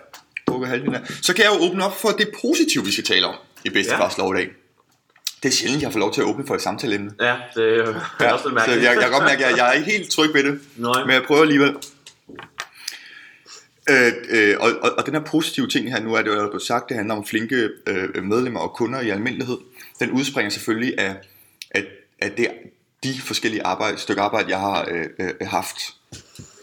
[0.49, 3.27] drukker halvdelen der, så kan jeg jo åbne op for det positive, vi skal tale
[3.27, 3.35] om
[3.65, 4.09] i bedste Ja.
[4.19, 4.51] lov i dag.
[5.42, 7.11] Det er sjældent, jeg får lov til at åbne for et samtaleemne.
[7.21, 8.83] Ja, det er jo ja, også lidt så mærkeligt.
[8.83, 10.61] jeg, jeg kan godt mærke, at jeg, jeg er ikke helt tryg ved det.
[10.77, 11.05] Nej.
[11.05, 11.77] Men jeg prøver alligevel.
[13.90, 16.62] Øh, øh, og, og, og den her positive ting her, nu er det jo blevet
[16.62, 19.59] sagt, det handler om flinke øh, medlemmer og kunder i almindelighed.
[20.01, 21.16] Den udspringer selvfølgelig af,
[21.71, 21.85] af,
[22.21, 22.49] af det,
[23.03, 25.77] de forskellige arbejde, stykker arbejde, jeg har øh, øh, haft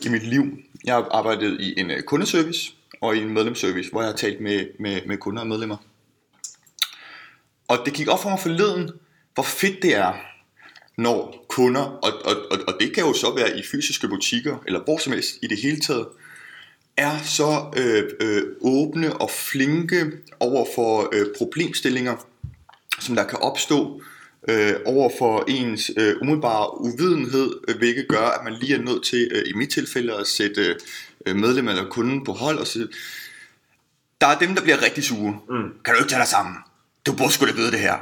[0.02, 0.44] i mit liv.
[0.86, 4.42] Jeg har arbejdet i en øh, kundeservice og i en medlemsservice, hvor jeg har talt
[4.42, 5.78] med, med, med kunder og medlemmer.
[7.68, 8.92] Og det gik op for mig forleden,
[9.34, 10.14] hvor fedt det er,
[10.98, 14.84] når kunder, og, og, og, og det kan jo så være i fysiske butikker, eller
[14.84, 16.08] hvor som helst i det hele taget,
[16.98, 22.16] er så øh, øh, åbne og flinke over for øh, problemstillinger,
[23.00, 24.02] som der kan opstå
[24.50, 29.04] øh, over for ens øh, umiddelbare uvidenhed, øh, hvilket gør, at man lige er nødt
[29.04, 30.78] til, øh, i mit tilfælde, at sætte
[31.26, 32.88] øh, medlem eller kunden på hold og sige,
[34.22, 35.40] der er dem, der bliver rigtig sure.
[35.50, 35.70] Mm.
[35.86, 36.56] Kan du ikke tage dig sammen?
[37.06, 37.98] Du burde sgu da vide det her.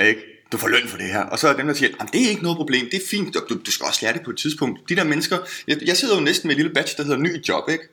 [0.00, 0.20] Ikke?
[0.52, 1.22] Du får løn for det her.
[1.22, 3.34] Og så er dem, der siger, at det er ikke noget problem, det er fint,
[3.34, 4.88] du, du skal også lære det på et tidspunkt.
[4.88, 7.44] De der mennesker, jeg, jeg sidder jo næsten med et lille badge, der hedder ny
[7.48, 7.88] job, ikke?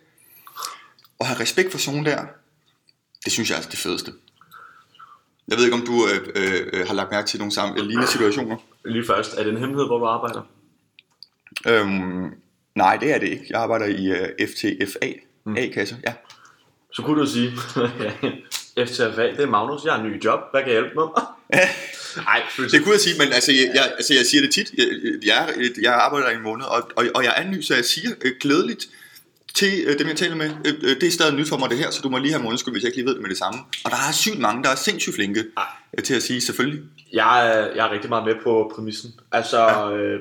[1.19, 2.25] Og have respekt for sådan der,
[3.25, 4.13] det synes jeg er det fedeste.
[5.49, 6.27] Jeg ved ikke, om du øh,
[6.73, 8.57] øh, har lagt mærke til nogle samme, lignende situationer.
[8.85, 10.41] Lige først, er det en hemmelighed, hvor du arbejder?
[11.67, 12.33] Øhm,
[12.75, 13.45] nej, det er det ikke.
[13.49, 15.13] Jeg arbejder i øh, FTFA,
[15.45, 15.55] Mm.
[15.57, 15.97] A-kasse.
[16.07, 16.13] Ja.
[16.93, 17.51] Så kunne du sige,
[18.87, 21.03] FTFA, det er Magnus, jeg har en ny job, hvad kan jeg hjælpe med?
[22.25, 24.73] Nej, Det kunne jeg sige, men altså, jeg, jeg, altså, jeg siger det tit.
[24.77, 24.87] Jeg,
[25.25, 25.49] jeg,
[25.81, 28.31] jeg arbejder i en måned, og, og, og jeg er ny, så jeg siger øh,
[28.41, 28.85] glædeligt
[29.59, 30.49] til øh, dem, jeg taler med.
[30.65, 32.41] Øh, øh, det er stadig nyt for mig det her, så du må lige have
[32.43, 33.59] mig undskyld, hvis jeg ikke lige ved det med det samme.
[33.85, 35.63] Og der er sygt mange, der er sindssygt flinke Ej.
[35.97, 36.83] øh, til at sige selvfølgelig.
[37.13, 39.11] Jeg er, jeg er rigtig meget med på præmissen.
[39.31, 39.91] Altså, ja.
[39.91, 40.19] øh,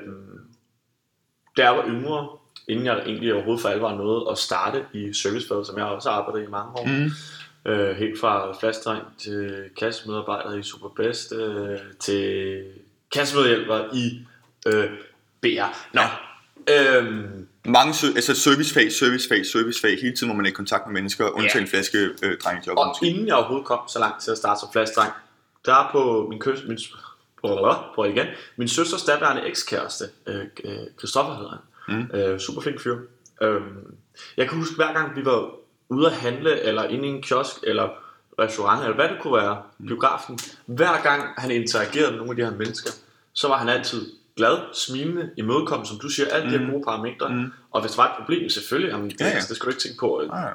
[1.57, 2.27] da jeg var yngre,
[2.67, 6.17] inden jeg egentlig overhovedet for alvor nåede at starte i servicefaget, som jeg også har
[6.17, 7.71] arbejdet i mange år, Mm.
[7.71, 12.63] øh, helt fra fastdreng til kassemedarbejder i Superbest, øh, til
[13.13, 14.19] kassemedhjælper i
[14.67, 14.89] øh,
[15.41, 15.93] BR.
[15.93, 16.01] Nå,
[16.73, 19.97] øhm, Mange altså servicefag, servicefag, servicefag.
[20.01, 21.71] Hele tiden må man er i kontakt med mennesker, undtagen Ja.
[21.71, 22.77] flaske øh, drengejob.
[22.77, 25.11] Og inden jeg overhovedet kom så langt til at starte som fastdreng,
[25.65, 26.79] der er på min køs, min,
[27.95, 32.17] på igen, min søsters daværende ekskæreste, øh, øh, Christoffer hedder han, mm.
[32.19, 32.97] øh, super flink fyr.
[33.41, 33.61] Øh,
[34.37, 35.49] jeg kan huske hver gang vi var
[35.89, 37.89] ude at handle, eller inde i en kiosk, eller
[38.39, 42.43] restaurant, eller hvad det kunne være, biografen, hver gang han interagerede med nogle af de
[42.43, 42.91] her mennesker,
[43.33, 47.29] så var han altid glad, smilende, imødekommende, som du siger, alle de her gode parametre.
[47.29, 47.51] Mm.
[47.71, 49.35] Og hvis der var et problem, selvfølgelig, jamen, det, Ja, ja, ja.
[49.35, 49.41] ja.
[49.49, 50.09] det skal du ikke tænke på.
[50.33, 50.51] Ah,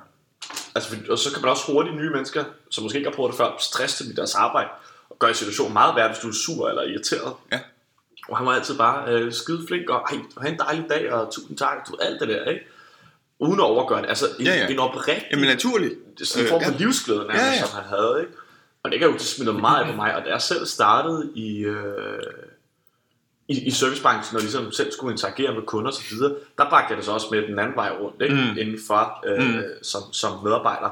[0.74, 3.30] Altså, fordi- og så kan man også hurtigt nye mennesker, som måske ikke har prøvet
[3.32, 4.68] det før, stresse dem i deres arbejde,
[5.10, 7.32] og gøre situationen meget værre, hvis du er sur eller irriteret.
[7.52, 7.60] Ja.
[8.28, 11.32] Og han var altid bare øh, skide flink, og ej, have en dejlig dag, og
[11.34, 12.60] tusind tak, du alt det der, ikke?
[13.38, 14.08] uden at overgøre det.
[14.08, 14.66] Altså en, Ja, ja.
[14.68, 15.94] en oprigtig Jamen naturligt.
[16.24, 16.76] sådan en form for ja.
[16.78, 17.60] livsglæde, nærmest, Ja, ja.
[17.66, 18.16] som han havde.
[18.20, 18.32] Ikke?
[18.82, 20.14] Og det kan jo det smittede meget af på mig.
[20.16, 22.18] Og da jeg selv startede i, øh,
[23.48, 27.04] i, i servicebranchen, og ligesom selv skulle interagere med kunder videre, der bragte jeg det
[27.04, 28.34] så også med den anden vej rundt, ikke?
[28.34, 28.58] Mm.
[28.58, 29.62] indenfor øh, Mm.
[29.82, 30.90] som, som medarbejder.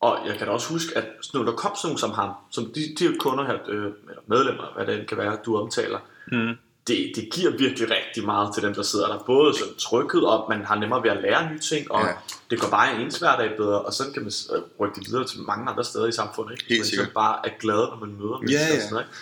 [0.00, 2.64] Og jeg kan da også huske, at når der kom sådan nogle som ham, som
[2.74, 5.98] de, de kunder her, øh, eller medlemmer, hvad det end kan være, du omtaler,
[6.32, 6.54] Mm.
[6.86, 9.18] det, det giver virkelig rigtig meget til dem, der sidder der.
[9.18, 12.12] Både sådan tryghed, og man har nemmere ved at lære nye ting, og Ja.
[12.50, 15.40] det går bare ens hverdag bedre, og sådan kan man øh, rykke det videre til
[15.40, 16.52] mange andre steder i samfundet.
[16.52, 16.64] Ikke?
[16.68, 17.04] Helt man sikkert.
[17.06, 18.60] ligesom bare er glad, når man møder mennesker.
[18.60, 18.74] Ja, ja.
[18.76, 19.16] Og, sådan noget, ikke?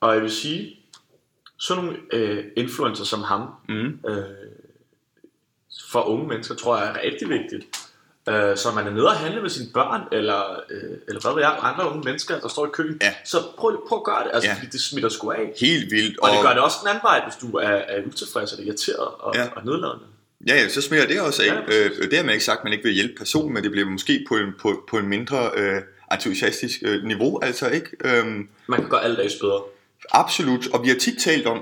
[0.00, 0.77] og jeg vil sige,
[1.58, 4.00] sådan nogle øh, influencer som ham, Mm.
[4.08, 4.24] øh,
[5.90, 7.64] for unge mennesker, tror jeg er rigtig vigtigt.
[8.28, 11.42] Øh, så man er nede og handle med sine børn, eller, øh, eller hvad ved
[11.42, 12.98] jeg, andre unge mennesker, der står i køen.
[13.02, 13.14] Ja.
[13.24, 14.54] Så prøv, prøv at gøre det, altså, Ja.
[14.54, 15.52] fordi det smitter sgu af.
[15.60, 16.18] Helt vildt.
[16.18, 19.08] Og det gør det også den anden vej, hvis du er, er utilfreds eller irriteret
[19.18, 19.48] og, Ja.
[19.56, 20.04] og nedladende.
[20.46, 21.46] Ja, ja, så smitter det også af.
[21.46, 21.98] Ja, Ja, præcis.
[21.98, 23.86] øh, det har man ikke sagt, at man ikke vil hjælpe personen, men det bliver
[23.88, 27.88] måske på en, på, på en mindre øh, entusiastisk øh, niveau, altså ikke?
[28.04, 29.62] Øhm, Man kan gøre alle dags bedre.
[30.10, 31.58] Absolut, og vi har tit talt om,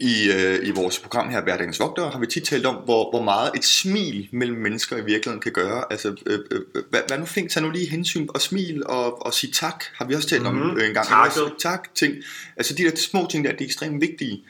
[0.00, 3.22] i, øh, i vores program her, Hverdagens Vogtere, har vi tit talt om, hvor, hvor
[3.22, 5.84] meget et smil mellem mennesker i virkeligheden kan gøre.
[5.90, 6.60] Altså, øh, øh,
[6.92, 10.04] vær, vær nu flink, tag nu lige hensyn og smil og, og sige tak, har
[10.04, 10.76] vi også talt om Mhm.
[10.76, 11.06] øh, en gang.
[11.26, 12.14] Også, tak, ting.
[12.56, 14.44] Altså de der små ting der, de er ekstremt vigtige.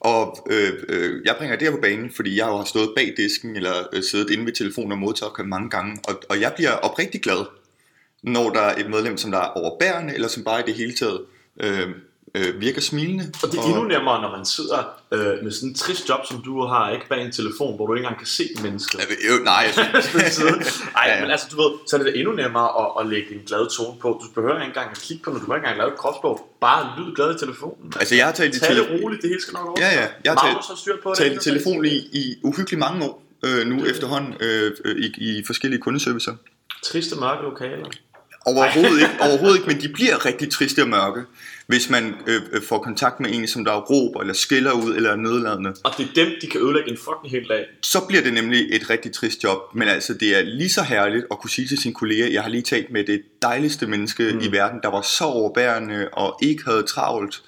[0.00, 3.14] Og øh, øh, jeg bringer det her på banen, fordi jeg jo har stået bag
[3.16, 6.70] disken, eller øh, siddet inde ved telefonen og modtaget mange gange, og, og jeg bliver
[6.72, 7.44] oprigtig glad,
[8.22, 10.94] når der er et medlem, som der er overbærende, eller som bare i det hele
[10.94, 11.20] taget
[11.60, 11.88] øh,
[12.34, 13.32] øh, virker smilende.
[13.42, 14.78] Og det er endnu nemmere, når man sidder
[15.12, 17.94] øh, med sådan en trist job, som du har, ikke bag en telefon, hvor du
[17.94, 18.98] ikke engang kan se mennesket.
[18.98, 19.64] Ja, jo, nej,
[20.12, 20.48] din side.
[20.48, 21.20] Ej, Ja, ja.
[21.22, 23.98] men altså, du ved, så er det endnu nemmere at, at lægge en glad tone
[24.00, 24.08] på.
[24.22, 26.36] Du behøver ikke engang at kigge på, når du ikke engang lave et kropsprog.
[26.60, 27.92] Bare lyd glad i telefonen.
[28.00, 29.76] Altså, jeg har talt i Tag det roligt, det hele skal nok over.
[29.80, 30.06] Ja, ja.
[30.24, 31.18] Jeg har Magnus har styr på det.
[31.18, 35.42] talt i telefon i, i uhyggeligt mange år øh, nu efterhånden øh, øh, i, i
[35.46, 36.34] forskellige kundeservicer.
[36.84, 37.86] Triste mørke lokaler.
[38.46, 41.20] Overhovedet ikke, overhovedet ikke, men de bliver rigtig triste og mørke,
[41.68, 45.10] hvis man øh, øh, får kontakt med en, som der råber eller skiller ud eller
[45.10, 45.74] er nødladende.
[45.84, 47.66] Og det er dem, de kan ødelægge en fucking hel dag.
[47.82, 51.26] Så bliver det nemlig et rigtig trist job, men altså det er lige så herligt
[51.30, 54.40] at kunne sige til sin kollega, jeg har lige talt med det dejligste menneske mm.
[54.40, 57.42] i verden, der var så overbærende og ikke havde travlt.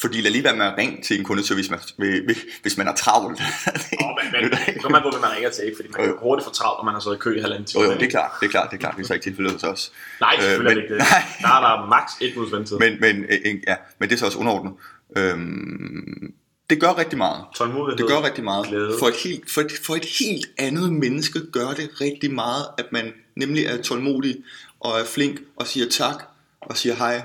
[0.00, 2.94] Fordi lad lige være med at ringe til en kundeservice, hvis man, hvis man er
[2.94, 3.40] travlt.
[3.40, 5.76] Åh, men, men det kommer man på, hvem man ringer til, ikke?
[5.76, 7.84] Fordi man kan hurtigt få travlt, når man har stået i kø i halvanden time.
[7.84, 9.24] Jo, jo, det er klart, det er klart, det er klart, det er så ikke
[9.24, 9.92] tilfældet hos os.
[10.20, 11.42] Nej, Øh, selvfølgelig men- er det ikke det.
[11.42, 12.76] Der er der maks et minuts ventetid.
[12.78, 14.72] Men, men, øh, øh, ja, men det er så også underordnet.
[15.16, 16.32] Øhm,
[16.70, 17.44] det gør rigtig meget.
[17.56, 17.96] Tålmodighed.
[17.98, 18.66] Det gør rigtig meget.
[18.66, 18.96] Glæde.
[18.98, 22.86] For et, helt, for, et, for et helt andet menneske gør det rigtig meget, at
[22.92, 24.36] man nemlig er tålmodig
[24.80, 26.22] og er flink og siger tak
[26.60, 27.22] og siger hej.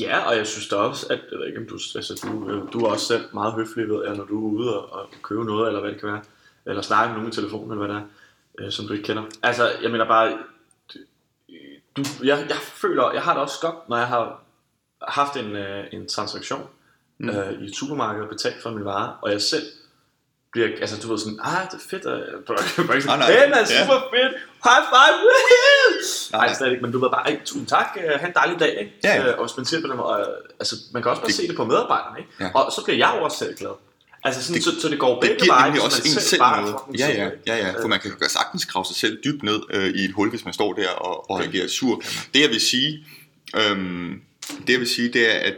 [0.00, 2.72] Ja, og jeg synes da også, at jeg ved ikke, om du, altså, du, øh,
[2.72, 5.44] du er også selv meget høflig, ved jeg, når du er ude og, og købe
[5.44, 6.22] noget, eller hvad det kan være,
[6.66, 9.22] eller snakke med nogen i telefonen, eller hvad det er, øh, som du ikke kender.
[9.42, 10.38] Altså, jeg mener bare,
[11.96, 14.42] du, jeg, jeg føler, jeg har det også godt, når jeg har
[15.08, 16.66] haft en, øh, en transaktion
[17.18, 17.28] mm.
[17.28, 19.66] øh, i et supermarked og betalt for min vare, og jeg selv
[20.52, 23.32] bliver, altså du ved sådan, ah, det er fedt, og bare ikke sådan, nej.
[23.32, 23.80] hey man, Ja.
[23.84, 24.32] super fedt,
[24.68, 25.92] high five, woohoo!
[26.32, 26.46] Nej.
[26.46, 28.72] Nej, slet ikke, men du ved bare, ej, tusind tak, øh, have en dejlig dag,
[28.80, 28.92] ikke?
[29.04, 29.28] Ja, ja.
[29.32, 30.26] Øh, og spendere på dem, og,
[30.60, 32.30] altså, man kan også bare Det- se det på medarbejderne, ikke?
[32.40, 32.48] Ja.
[32.54, 33.74] Og så bliver jeg jo også selv glad.
[34.24, 36.06] Altså sådan, Det- så, så det går Det begge giver veje, nemlig hvis også man
[36.06, 36.76] en selv selv er noget.
[36.98, 37.82] Ja, ja, ja, ja.
[37.82, 40.54] For man kan sagtens grave sig selv dybt ned øh, i et hul, hvis man
[40.54, 42.02] står der og, og reagerer sur.
[42.34, 43.06] Det jeg vil sige,
[43.56, 44.20] øhm,
[44.66, 45.56] det jeg vil sige, det er, at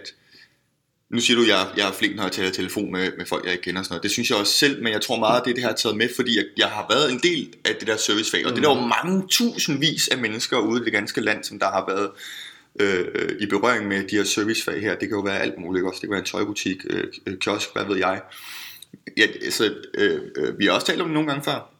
[1.13, 3.45] nu siger du, at jeg, jeg er flink, når jeg taler telefon med, med folk,
[3.45, 4.03] jeg ikke kender og sådan noget.
[4.03, 6.09] Det synes jeg også selv, men jeg tror meget, at det, det har taget med,
[6.17, 8.77] fordi jeg, jeg har været en del af det der servicefag, og det er der
[8.77, 12.11] jo mange tusindvis af mennesker ude i det ganske land, som der har været
[12.81, 14.91] øh, i berøring med de her servicefag her.
[14.91, 16.01] Det kan jo være alt muligt også.
[16.01, 18.23] Det kan være en tøjbutik, øh, kiosk, hvad ved jeg.
[19.17, 21.72] Ja, altså, øh, øh, vi har også talt om det nogle gange før.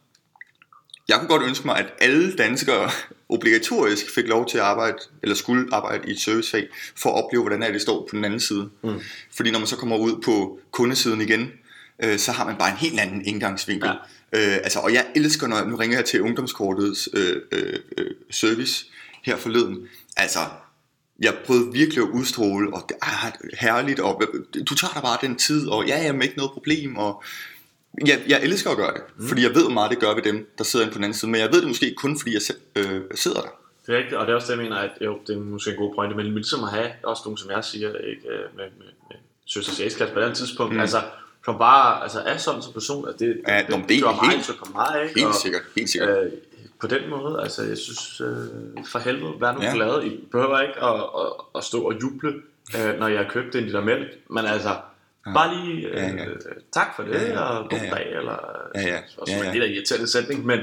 [1.07, 2.89] Jeg kunne godt ønske mig, at alle danskere
[3.29, 7.43] obligatorisk fik lov til at arbejde, eller skulle arbejde i et servicefag, for at opleve,
[7.43, 8.69] hvordan er det står på den anden side.
[8.83, 8.99] Mm.
[9.31, 11.51] Fordi når man så kommer ud på kundesiden igen,
[12.03, 13.89] øh, så har man bare en helt anden indgangsvinkel.
[14.33, 14.55] Ja.
[14.55, 18.85] Øh, altså, og jeg elsker, når nu ringer jeg til ungdomskortets øh, øh, øh, service
[19.23, 19.87] her forleden.
[20.17, 20.39] Altså,
[21.19, 24.21] jeg prøvede virkelig at udstråle, og det er herligt, og
[24.69, 27.23] du tager dig bare den tid, og ja, jeg er ikke noget problem, og
[28.07, 29.27] jeg, jeg elsker at gøre det, mm.
[29.27, 31.17] fordi jeg ved, hvor meget det gør ved dem, der sidder inde på den anden
[31.17, 32.41] side, men jeg ved det måske kun, fordi jeg
[32.75, 33.49] øh, sidder der.
[33.85, 35.71] Det er rigtigt, og det er også det, jeg mener, at jo, det er måske
[35.71, 38.65] en god pointe, men ligesom at have også nogen, som jeg siger, ikke, øh, med,
[38.79, 40.79] med, med søsters på et andet tidspunkt, mm.
[40.79, 41.01] altså,
[41.45, 44.45] som bare altså, er sådan som person, at det, Ja, det, det er gør mig,
[44.45, 45.19] så på mig, ikke?
[45.19, 46.23] Helt og, sikkert, helt sikkert.
[46.23, 46.31] Øh,
[46.79, 49.73] på den måde, altså jeg synes, øh, for helvede, vær nu ja.
[49.73, 50.03] glad.
[50.03, 52.33] I behøver ikke at, at, at stå og juble,
[52.77, 54.69] øh, når jeg har købt en liter mælk, men altså,
[55.33, 56.25] Bare lige, øh, Ja, ja.
[56.73, 57.39] tak for det, Ja, ja.
[57.39, 57.89] og god Ja, ja.
[57.95, 58.37] dag, eller
[58.75, 58.99] Ja, ja.
[59.17, 59.47] også Ja, ja, ja.
[59.47, 59.53] ja.
[59.53, 60.59] det er da irriterende sætning, men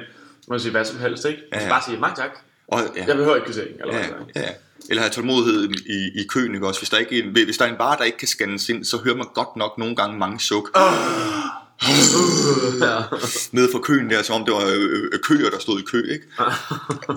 [0.48, 1.42] man kan sige hvad som helst, ikke?
[1.52, 1.66] Ja, Ja, ja.
[1.68, 1.72] ja.
[1.72, 2.30] Bare sige mange tak.
[2.68, 3.04] Og, ja.
[3.06, 4.48] Jeg behøver ikke kvittering, eller Ja, hvad ja, ja.
[4.90, 6.80] Eller have tålmodighed i, i køen, ikke også?
[6.80, 8.96] Hvis der, ikke, er- hvis der er en bar, der ikke kan scannes ind, så
[9.04, 10.70] hører man godt nok nogle gange mange suk.
[10.76, 10.80] Ja.
[13.52, 16.12] Nede fra køen der, som om det var øh, øh, køer, der stod i kø,
[16.12, 16.24] ikke?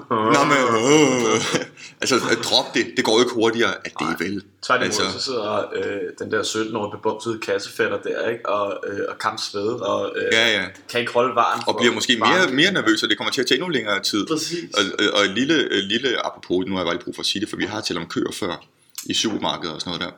[0.09, 1.65] Nå, men, øh,
[2.01, 2.85] altså, øh, drop det.
[2.97, 4.43] Det går jo ikke hurtigere, at det er vel.
[4.65, 5.19] Tværtimod, Altså- altså.
[5.19, 8.49] så sidder øh, den der 17-årige bebomsede kassefætter der, ikke?
[8.49, 10.65] Og, øh, og kampsved, og øh, Ja, ja.
[10.89, 11.59] kan ikke holde varen.
[11.67, 13.99] Og for bliver måske mere, mere nervøs, og det kommer til at tage endnu længere
[13.99, 14.25] tid.
[14.27, 14.69] Præcis.
[14.77, 17.25] Og, og, og lille, øh, lille apropos, nu har jeg bare lige brug for at
[17.25, 18.65] sige det, for vi har talt om køer før
[19.05, 20.17] i supermarkedet og sådan noget der.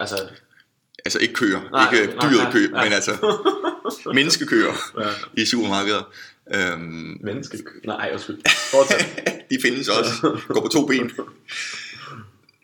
[0.00, 0.16] Altså,
[1.08, 2.84] Altså ikke køer, Nej, ikke nej, dyret nej, kø, nej.
[2.84, 3.12] men altså
[4.14, 5.08] menneskekøer Ja.
[5.42, 6.12] i supermarkeder.
[6.54, 7.58] Øhm, menneske...
[7.84, 8.36] Nej, undskyld.
[9.50, 10.12] De findes også,
[10.48, 11.10] går på to ben.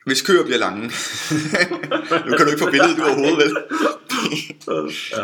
[0.07, 0.83] Hvis køer bliver lange,
[2.27, 3.57] nu kan du ikke få billedet ud af hovedet, vel?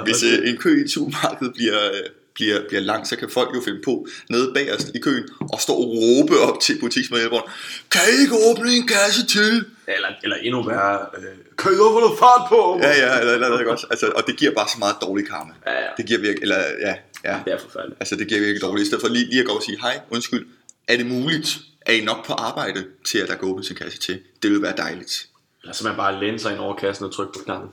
[0.05, 2.01] Hvis øh, en kø i et supermarked bliver, øh,
[2.41, 5.73] bliver, bliver lang, så kan folk jo finde på nede bagerst i køen og stå
[5.73, 7.47] og råbe op til butiksmedhjælperen.
[7.91, 9.65] Kan I ikke åbne en kasse til?
[9.97, 11.25] Eller, eller endnu værre, øh,
[11.59, 12.81] kan I få noget fart på?
[12.83, 13.87] Ja, ja, eller, eller, eller også.
[13.91, 15.53] Altså, og det giver bare så meget dårlig karma.
[15.67, 15.89] Ja, ja.
[15.97, 17.37] Det giver virkelig, eller ja, ja.
[17.45, 18.01] Det er forfærdeligt.
[18.01, 18.85] Altså det giver virkelig dårligt.
[18.85, 20.47] I stedet for lige, lige at gå og sige, hej, undskyld,
[20.89, 21.59] er det muligt?
[21.87, 24.15] Er I nok på arbejde til, at der går åbent en kasse til?
[24.43, 25.30] Det ville være dejligt.
[25.63, 27.71] Eller så man bare læne sig ind over kassen og trykke på knappen.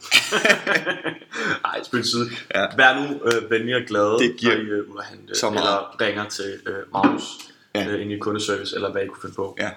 [1.65, 2.29] Ej, spil side.
[2.55, 2.65] Ja.
[2.77, 5.63] Vær nu øh, venlig og glade, Det giver når I øh, handle, så meget.
[5.65, 7.23] eller ringer til øh, Magnus
[7.75, 7.87] Ja.
[7.87, 9.55] øh, ind i kundeservice, eller hvad I kunne finde på.
[9.59, 9.69] Ja,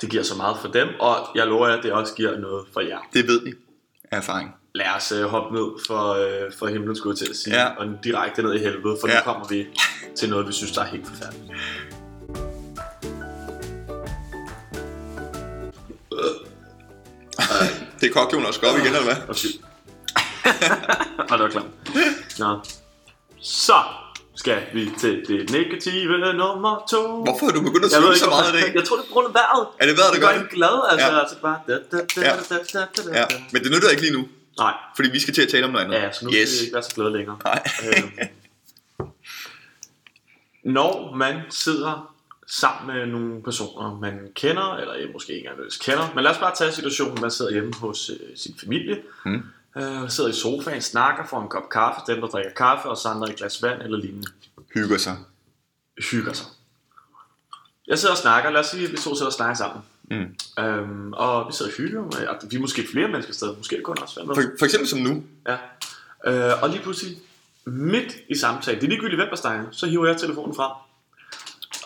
[0.00, 2.66] Det giver så meget for dem, og jeg lover jer, at det også giver noget
[2.72, 2.98] for jer.
[3.12, 3.52] det ved vi
[4.10, 4.54] af erfaring.
[4.74, 7.68] Lad os øh, hoppe ned for, øh, for himlen, skulle jeg til at sige, ja.
[7.68, 9.14] og direkte ned i helvede, for Ja.
[9.14, 9.66] nu kommer vi
[10.16, 11.52] til noget, vi synes, der er helt forfærdeligt.
[18.00, 19.16] Det er kokjonen også op igen, eller hvad?
[19.28, 19.52] Undskyld.
[21.30, 21.64] og det var klart.
[22.38, 22.58] Nå.
[23.40, 23.74] Så
[24.36, 27.22] skal vi til det negative nummer to.
[27.24, 28.74] Hvorfor er du begyndt at synge så meget i dag?
[28.74, 29.66] Jeg tror, det er på grund af vejret.
[29.80, 30.42] Er det vejret, der det gør gør det?
[30.42, 31.06] en glad, altså.
[31.06, 31.20] Ja.
[31.20, 31.58] altså bare...
[31.68, 32.36] Da, da, da, Ja.
[32.50, 35.34] da, da, da, da, Ja, men det nytter ikke lige nu, Nej, fordi vi skal
[35.34, 35.96] til at tale om noget andet.
[35.98, 36.48] ja, så nu yes.
[36.48, 37.36] skal vi ikke være så glade længere.
[37.44, 37.62] Nej.
[37.96, 38.10] Øhm,
[40.64, 42.12] Når man sidder
[42.48, 46.38] sammen med nogle personer, man kender, eller måske ikke engang nødvendigvis kender, men lad os
[46.38, 49.42] bare tage situationen, man sidder hjemme hos øh, sin familie, Mm.
[49.76, 53.08] øh, sidder i sofaen, snakker, får en kop kaffe, dem der drikker kaffe, og så
[53.08, 54.28] andre et glas vand eller lignende.
[54.74, 55.16] Hygger sig.
[56.10, 56.46] hygger sig.
[57.86, 59.82] Jeg sidder og snakker, lad os sige, at vi to sidder og snakker sammen.
[60.10, 60.62] Mm.
[60.64, 64.02] Øhm, og vi sidder og hygger, og vi er måske flere mennesker stadig, måske kunne
[64.02, 64.24] også.
[64.34, 65.24] For, for eksempel som nu.
[65.48, 65.56] Ja.
[66.26, 67.16] Øh, og lige pludselig,
[67.64, 70.70] midt i samtalen, det er ligegyldigt hvem der snakker, så hiver jeg telefonen frem,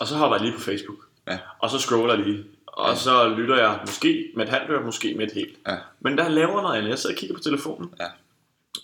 [0.01, 1.37] og så hopper jeg lige på Facebook, Ja.
[1.59, 5.13] og så scroller jeg lige, og så lytter jeg måske med et halvt øre, måske
[5.17, 5.55] med et helt.
[5.67, 5.75] Ja.
[5.99, 8.07] Men der laver noget andet, jeg sidder og kigger på telefonen, Ja.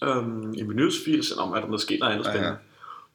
[0.10, 2.36] øhm, i min nyhedsfeed, så om, at der sker noget andet Ja, ja.
[2.38, 2.58] spændende.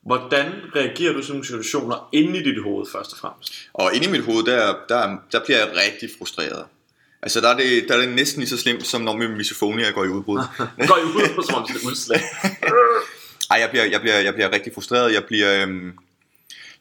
[0.02, 3.52] Hvordan reagerer du i sådan nogle situationer inde i dit hoved først og fremmest?
[3.74, 6.64] Og inde i mit hoved, der, der, der bliver jeg rigtig frustreret.
[7.22, 9.90] Altså, der er, det, der er det næsten lige så slemt, som når min misofonia
[9.90, 10.38] går i udbrud.
[10.88, 12.20] Går I ud på som om det er et udslag?
[13.50, 15.12] Ej, jeg bliver, jeg bliver, jeg bliver rigtig frustreret.
[15.12, 15.62] Jeg bliver...
[15.62, 15.92] Øhm,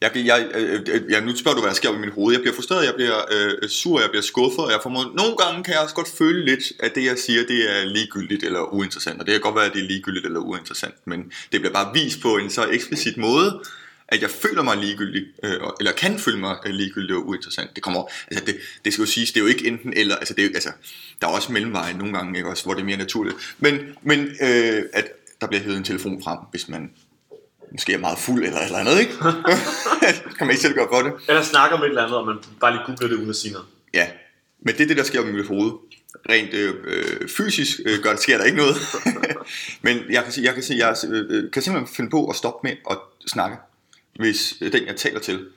[0.02, 2.14] jeg, jeg, øh, øh, øh, jeg, jeg, nu spørger du, hvad der sker i mit
[2.14, 2.34] hoved.
[2.34, 5.64] Jeg bliver frustreret, jeg bliver øh, sur, jeg bliver skuffet, og jeg formoder, nogle gange
[5.64, 9.20] kan jeg også godt føle lidt, at det, jeg siger, det er ligegyldigt eller uinteressant.
[9.20, 11.20] Og det kan godt være, at det er ligegyldigt eller uinteressant, men
[11.52, 13.62] det bliver bare vist på en så eksplicit måde,
[14.08, 17.76] at jeg føler mig ligegyldig, øh, eller kan føle mig ligegyldig og uinteressant.
[17.76, 20.34] Det kommer, altså det, det skal jo siges, det er jo ikke enten eller, altså,
[20.34, 20.72] det er, altså
[21.22, 23.56] der er også mellemveje nogle gange, ikke, også, hvor det er mere naturligt.
[23.60, 25.08] Men, men øh, at
[25.42, 26.92] der bliver hævet en telefon frem, hvis man
[27.72, 29.14] måske er meget fuld eller et eller andet, ikke?
[30.38, 31.14] kan man ikke selv gøre for det.
[31.28, 33.54] Eller snakker om et eller andet, og man bare lige googler det uden at sige
[33.54, 33.68] noget.
[33.94, 34.08] Ja,
[34.66, 35.72] men det er det, der sker i mit hoved.
[36.30, 38.76] Rent øh, øh, fysisk øh, gør, sker der ikke noget.
[39.86, 42.36] men jeg kan, sige, jeg, kan, sige, jeg øh, øh, kan simpelthen finde på at
[42.36, 43.58] stoppe med at snakke,
[44.20, 45.48] hvis øh, den, jeg taler til,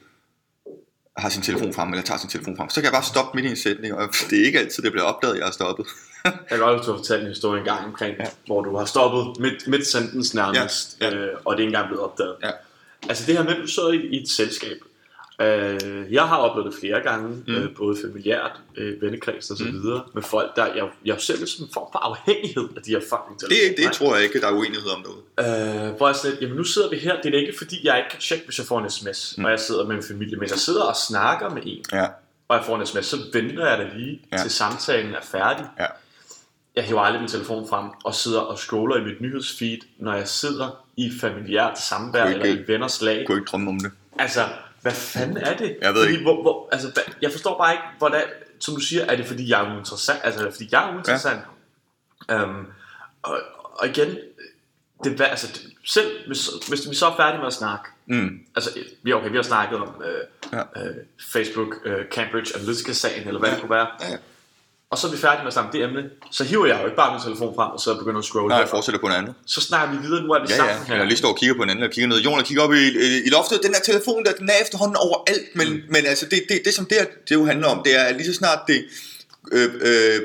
[1.17, 2.69] har sin telefon frem, eller tager sin telefon frem.
[2.71, 4.93] Så kan jeg bare stoppe midt i en sætning, og det er ikke altid, det
[4.93, 5.87] bliver opdaget, at jeg har stoppet.
[6.29, 8.25] Jeg kan godt have fortalt en historie en gang omkring, ja.
[8.47, 11.15] hvor du har stoppet midt, midt sentence nærmest, Ja, ja.
[11.17, 12.35] Øh, og det er ikke engang blevet opdaget.
[12.43, 12.51] Ja.
[13.09, 14.77] Altså det her med, at du sidder i, i et selskab.
[15.41, 17.55] Øh, jeg har oplevet det flere gange, mm.
[17.55, 19.73] øh, både familiært, øh, vennekreds og så Mm.
[19.73, 22.83] videre, med folk, der jeg, jeg er selv lidt sådan en form for afhængighed af
[22.83, 23.77] de her fucking Det, telefoner.
[23.89, 25.89] det tror jeg ikke, der er uenighed om noget.
[25.89, 27.97] Øh, hvor jeg lidt, jamen nu sidder vi her, det er da ikke fordi, jeg
[27.99, 29.45] ikke kan tjekke, hvis jeg får en sms, mm.
[29.45, 32.07] og jeg sidder med en familie, men jeg sidder og snakker med en, Ja,
[32.49, 34.37] og jeg får en sms, så venter jeg da lige ja.
[34.37, 35.67] til samtalen er færdig.
[35.81, 35.87] ja,
[36.77, 40.29] Jeg hiver aldrig min telefon frem og sidder og scroller i mit nyhedsfeed, når jeg
[40.29, 43.19] sidder i familiært samvær ikke- eller i venners lag.
[43.19, 43.91] jeg kunne ikke drømme om det.
[44.19, 44.49] Altså,
[44.83, 45.77] hvad fanden er det?
[45.83, 46.23] Jeg ved fordi, ikke.
[46.25, 48.23] Hvor, hvor, altså, hvad, jeg forstår bare ikke, hvordan,
[48.61, 50.19] som du siger, er det fordi jeg er uinteressant?
[50.25, 51.41] Altså, er det fordi jeg er uinteressant?
[52.29, 52.43] Ja.
[52.43, 52.67] Øhm,
[53.23, 53.39] og,
[53.75, 54.17] og igen,
[55.05, 58.41] det, altså, det, selv hvis, hvis vi så er færdige med at snakke, Mm.
[58.55, 58.71] altså,
[59.03, 60.21] vi, okay, vi har snakket om øh,
[60.53, 60.59] Ja.
[60.87, 60.95] øh,
[61.33, 64.17] Facebook, øh, Cambridge Analytica-sagen, eller hvad det kunne være, Ja, ja.
[64.95, 66.97] Og så er vi færdige med at snakke det emne, så hiver jeg jo ikke
[66.97, 68.49] bare min telefon frem, og så begynder at scrolle.
[68.49, 69.35] Nej, jeg fortsætter på noget andet.
[69.47, 70.85] Så snakker vi videre, nu er vi Ja, sammen ja.
[70.89, 70.97] her.
[70.97, 72.19] Jeg lige står og kigger på en anden, og kigger ned.
[72.21, 73.61] Jon kigger op i, i, i loftet.
[73.63, 75.49] Den der telefon, der, den er efterhånden overalt.
[75.55, 75.83] Men, mm.
[75.89, 78.17] men altså, det, det, det, som det, her, det jo handler om, det er, at
[78.17, 78.85] lige så snart det
[79.53, 80.21] øh, øh,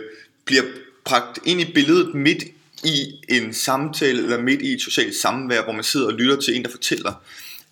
[0.46, 0.64] bliver
[1.06, 2.44] bragt ind i billedet midt
[2.84, 2.96] i
[3.30, 6.64] en samtale, eller midt i et socialt samvær, hvor man sidder og lytter til en,
[6.64, 7.14] der fortæller,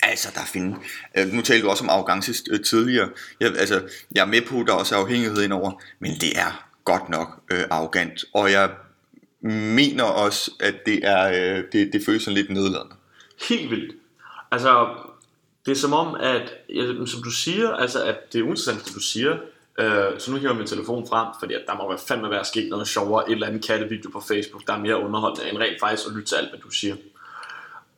[0.01, 0.77] Altså, der findes...
[1.17, 3.09] Øh, nu talte du også om arrogance øh, tidligere.
[3.39, 3.81] Jeg, altså,
[4.15, 7.27] jeg er med på, at der også er afhængighed indover, men det er godt nok
[7.51, 8.25] øh, arrogant.
[8.33, 8.71] Og jeg
[9.41, 12.95] mener også, at det, er, øh, det, det føles sådan lidt nedladende.
[13.49, 13.95] Helt vildt.
[14.51, 14.87] Altså,
[15.65, 18.95] det er som om, at, ja, som du siger, altså, at det er uinteressant, det
[18.95, 19.37] du siger,
[19.79, 22.45] øh, så nu hiver jeg min telefon frem, fordi at der må være fandme være
[22.45, 25.79] sket noget sjovere, et eller andet kattevideo på Facebook, der er mere underholdende, end rent
[25.79, 26.95] faktisk at lytte til alt, hvad du siger.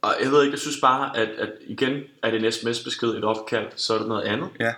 [0.02, 3.23] Og jeg ved ikke, jeg synes bare, at, at igen, er det en sms-besked, et
[3.23, 4.49] opkald, så er det noget andet.
[4.60, 4.73] Ja.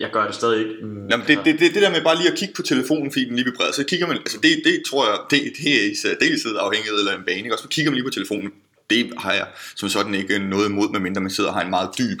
[0.00, 0.74] Jeg gør det stadig ikke.
[0.82, 3.24] Mm, Jamen, det, det, det, det der med bare lige at kigge på telefonen, fordi
[3.24, 5.94] den lige vibrerer, så kigger man, altså det, det tror jeg, det, det er i
[5.94, 7.54] særdeleshed afhængighed eller en bane, ikke?
[7.54, 8.52] også så kigger man lige på telefonen,
[8.90, 11.90] det har jeg som sådan ikke noget imod, medmindre man sidder og har en meget
[11.98, 12.20] dyb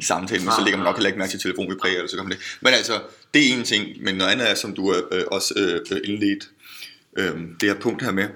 [0.00, 2.34] samtale, men så lægger man nok heller ikke mærke til telefonen vibrerer, eller så kommer
[2.34, 2.42] det.
[2.60, 3.00] Men altså,
[3.34, 6.48] det er en ting, men noget andet er, som du øh, øh, også øh, indledt,
[7.18, 8.28] øh, det her punkt her med,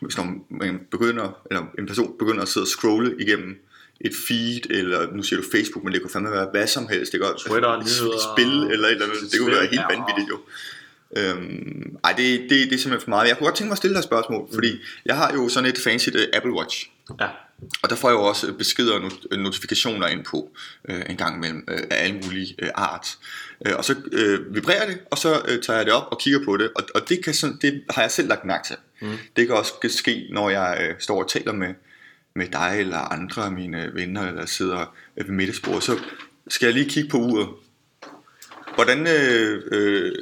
[0.00, 3.56] hvis når man begynder, eller en person begynder at sidde og scrolle igennem
[4.04, 7.12] et feed, eller nu siger du Facebook, men det kunne fandme være hvad som helst,
[7.12, 9.80] det kan også Twitter, et nyheder, spil, eller et eller andet, det kunne være helt
[9.90, 9.96] ja.
[9.96, 10.38] vanvittigt jo.
[11.16, 13.28] Øhm, ej, det, det, det er simpelthen for meget.
[13.28, 15.70] Jeg kunne godt tænke mig at stille dig et spørgsmål, fordi jeg har jo sådan
[15.70, 17.28] et fancy uh, Apple Watch, Ja.
[17.82, 20.50] og der får jeg jo også beskeder og not- notifikationer ind på
[20.88, 23.08] øh, en gang imellem øh, af alle mulige øh, art.
[23.66, 26.44] Øh, og så øh, vibrerer det, og så øh, tager jeg det op og kigger
[26.44, 28.76] på det, og, og det, kan sådan, det har jeg selv lagt mærke til.
[29.02, 29.08] Mm.
[29.36, 31.74] Det kan også ske, når jeg øh, står og taler med,
[32.34, 35.98] med dig eller andre af mine venner, eller sidder ved middagsbordet, så
[36.48, 37.48] skal jeg lige kigge på uret.
[38.74, 39.06] Hvordan...
[39.06, 40.12] Øh, øh,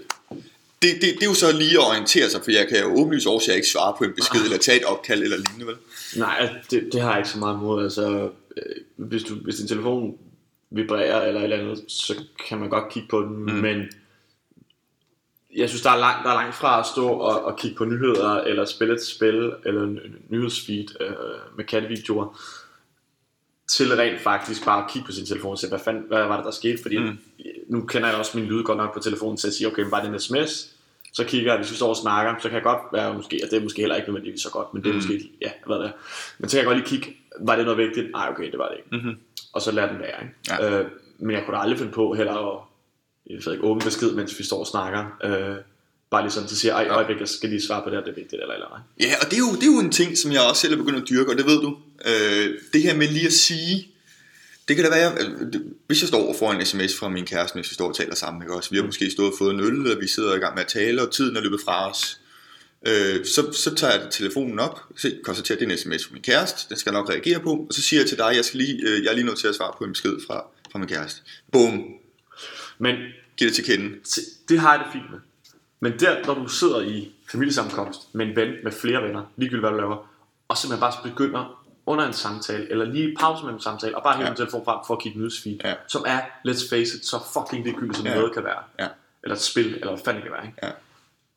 [0.82, 3.26] det, det, det er jo så lige at orientere sig, for jeg kan jo åbenlyst
[3.26, 5.76] årsager ikke svare på en besked, eller tage et opkald, eller lignende, vel?
[6.16, 7.84] Nej, det, det har jeg ikke så meget imod.
[7.84, 8.62] Altså, øh,
[8.96, 10.18] hvis, du, hvis din telefon
[10.70, 12.14] vibrerer eller et eller andet, så
[12.48, 13.52] kan man godt kigge på den, mm.
[13.52, 13.88] men
[15.56, 17.84] jeg synes, der er, langt, der er langt fra at stå og, og kigge på
[17.84, 22.40] nyheder, eller spille et spil, eller en nyhedsfeed øh, med kattevideoer,
[23.68, 26.36] til rent faktisk bare at kigge på sin telefon og se, hvad, fanden, hvad var
[26.36, 27.18] det, der skete, fordi mm.
[27.68, 30.00] nu kender jeg også min lyd godt nok på telefonen til at sige, okay, var
[30.02, 30.74] det en sms?
[31.12, 33.50] Så kigger jeg, hvis vi står og snakker, så kan jeg godt være måske, og
[33.50, 34.98] det er måske heller ikke nødvendigvis så godt, men det er mm.
[34.98, 35.92] måske, ja, hvad det er.
[36.38, 38.10] Men så kan jeg godt lige kigge, var det noget vigtigt?
[38.12, 38.96] Nej, okay, det var det ikke.
[38.96, 39.20] Mm-hmm.
[39.52, 40.34] Og så lader den være, ikke?
[40.48, 40.80] Ja.
[40.80, 40.86] Øh,
[41.18, 42.58] men jeg kunne da aldrig finde på heller at,
[43.30, 45.16] jeg ved ikke, åbne besked, mens vi står og snakker.
[45.24, 45.56] Øh,
[46.10, 48.04] bare lige sådan til at sige, ej, øjeblik, jeg skal lige svare på det her,
[48.04, 48.82] det er vigtigt, eller eller andet.
[49.00, 50.76] Ja, og det er, jo, det er jo en ting, som jeg også selv er
[50.76, 51.76] begyndt at dyrke, og det ved du.
[52.06, 53.88] Øh, det her med lige at sige,
[54.68, 55.14] det kan da være,
[55.52, 57.96] det- hvis jeg står og får en sms fra min kæreste, hvis vi står og
[57.96, 58.70] taler sammen, ikke også?
[58.70, 60.68] Vi har måske stået og fået en øl, og vi sidder i gang med at
[60.68, 62.20] tale, og tiden er løbet fra os.
[62.86, 66.12] Øh, så, så tager jeg telefonen op, se, konstaterer, at det er en sms fra
[66.12, 68.44] min kæreste, den skal jeg nok reagere på, og så siger jeg til dig, jeg,
[68.44, 70.78] skal lige, øh, jeg er lige nødt til at svare på en besked fra, fra
[70.78, 71.20] min kæreste.
[71.52, 71.84] Boom,
[72.78, 72.96] Men
[73.40, 73.96] giv det til kende.
[74.48, 75.18] det har jeg det fint med.
[75.80, 79.70] Men der, når du sidder i familiesammenkomst med en ven, med flere venner, ligegyldigt hvad
[79.70, 79.96] du laver,
[80.48, 84.16] og simpelthen bare begynder under en samtale, eller lige pause mellem en samtale, og bare
[84.16, 84.30] hive Ja.
[84.30, 84.36] ja.
[84.36, 85.74] telefon frem for at kigge nyhedsfeed, Ja.
[85.88, 88.12] som er, let's face it, så fucking ligegyldigt, som Ja.
[88.12, 88.18] ja.
[88.18, 88.62] noget kan være.
[88.78, 88.88] Ja.
[89.22, 90.58] Eller et spil, eller hvad fanden det kan være, ikke?
[90.62, 90.70] Ja.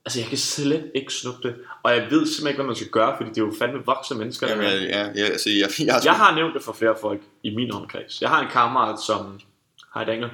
[0.05, 1.55] Altså, jeg kan slet ikke snuppe det.
[1.83, 4.17] Og jeg ved simpelthen ikke, hvad man skal gøre, fordi det er jo fandme voksne
[4.17, 4.47] mennesker.
[4.49, 7.55] Jamen, jeg, ja, ja, altså, jeg, jeg, Jeg har nævnt det for flere folk i
[7.55, 8.21] min omkreds.
[8.21, 9.39] Jeg har en kammerat, som...
[9.93, 10.29] Hej Daniel.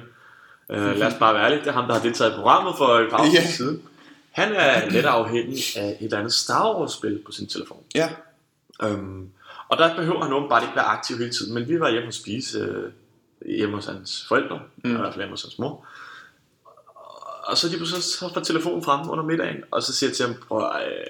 [0.70, 1.60] Uh, lad os bare være ærlige.
[1.60, 3.46] Det er ham, der har deltaget i programmet for et par år Ja.
[3.46, 3.82] siden.
[4.30, 7.82] Han er lidt afhængig af et eller andet Star Wars-spil på sin telefon.
[7.94, 8.08] ja,
[8.84, 9.28] Um,
[9.68, 11.54] og der behøver han åbenbart ikke være aktiv hele tiden.
[11.54, 14.82] Men vi var hjemme og spise uh, hjemme hos hans forældre, mm.
[14.84, 15.86] eller i hvert fald hjemme hos hans mor.
[17.44, 20.26] Og så lige pludselig så får telefonen frem under middagen, og så siger jeg til
[20.26, 21.06] ham, prøv, øh,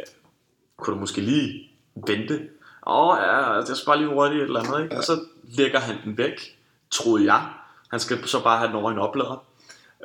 [0.76, 1.70] kunne du måske lige
[2.06, 2.40] vente?
[2.86, 4.96] Åh ja, jeg skal bare lige hurtigt et eller andet, ikke?
[4.96, 6.56] Og så lægger han den væk,
[6.90, 7.46] troede jeg.
[7.90, 9.44] Han skal så bare have den over i en oplader,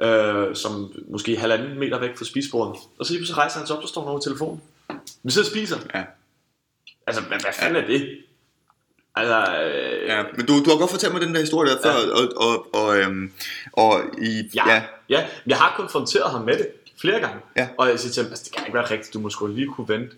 [0.01, 2.75] øh, som måske er halvanden meter væk fra spisebordet.
[2.99, 4.61] Og så lige pludselig rejser han sig op, og står over telefonen.
[5.23, 5.77] Vi sidder og spiser.
[5.95, 6.03] ja.
[7.07, 8.17] Altså, hvad, hvad fanden er det?
[9.15, 11.91] Altså, øh, Ja, men du, du har godt fortalt mig den der historie der før,
[11.91, 12.11] Ja.
[12.21, 13.31] og, og, og, øhm,
[13.73, 14.83] og i, Ja, ja, ja.
[15.09, 16.67] ja, jeg har konfronteret ham med det
[17.01, 17.39] flere gange.
[17.57, 17.67] Ja.
[17.77, 19.67] Og jeg siger til ham, altså, det kan ikke være rigtigt, du må sgu lige
[19.67, 20.15] kunne vente.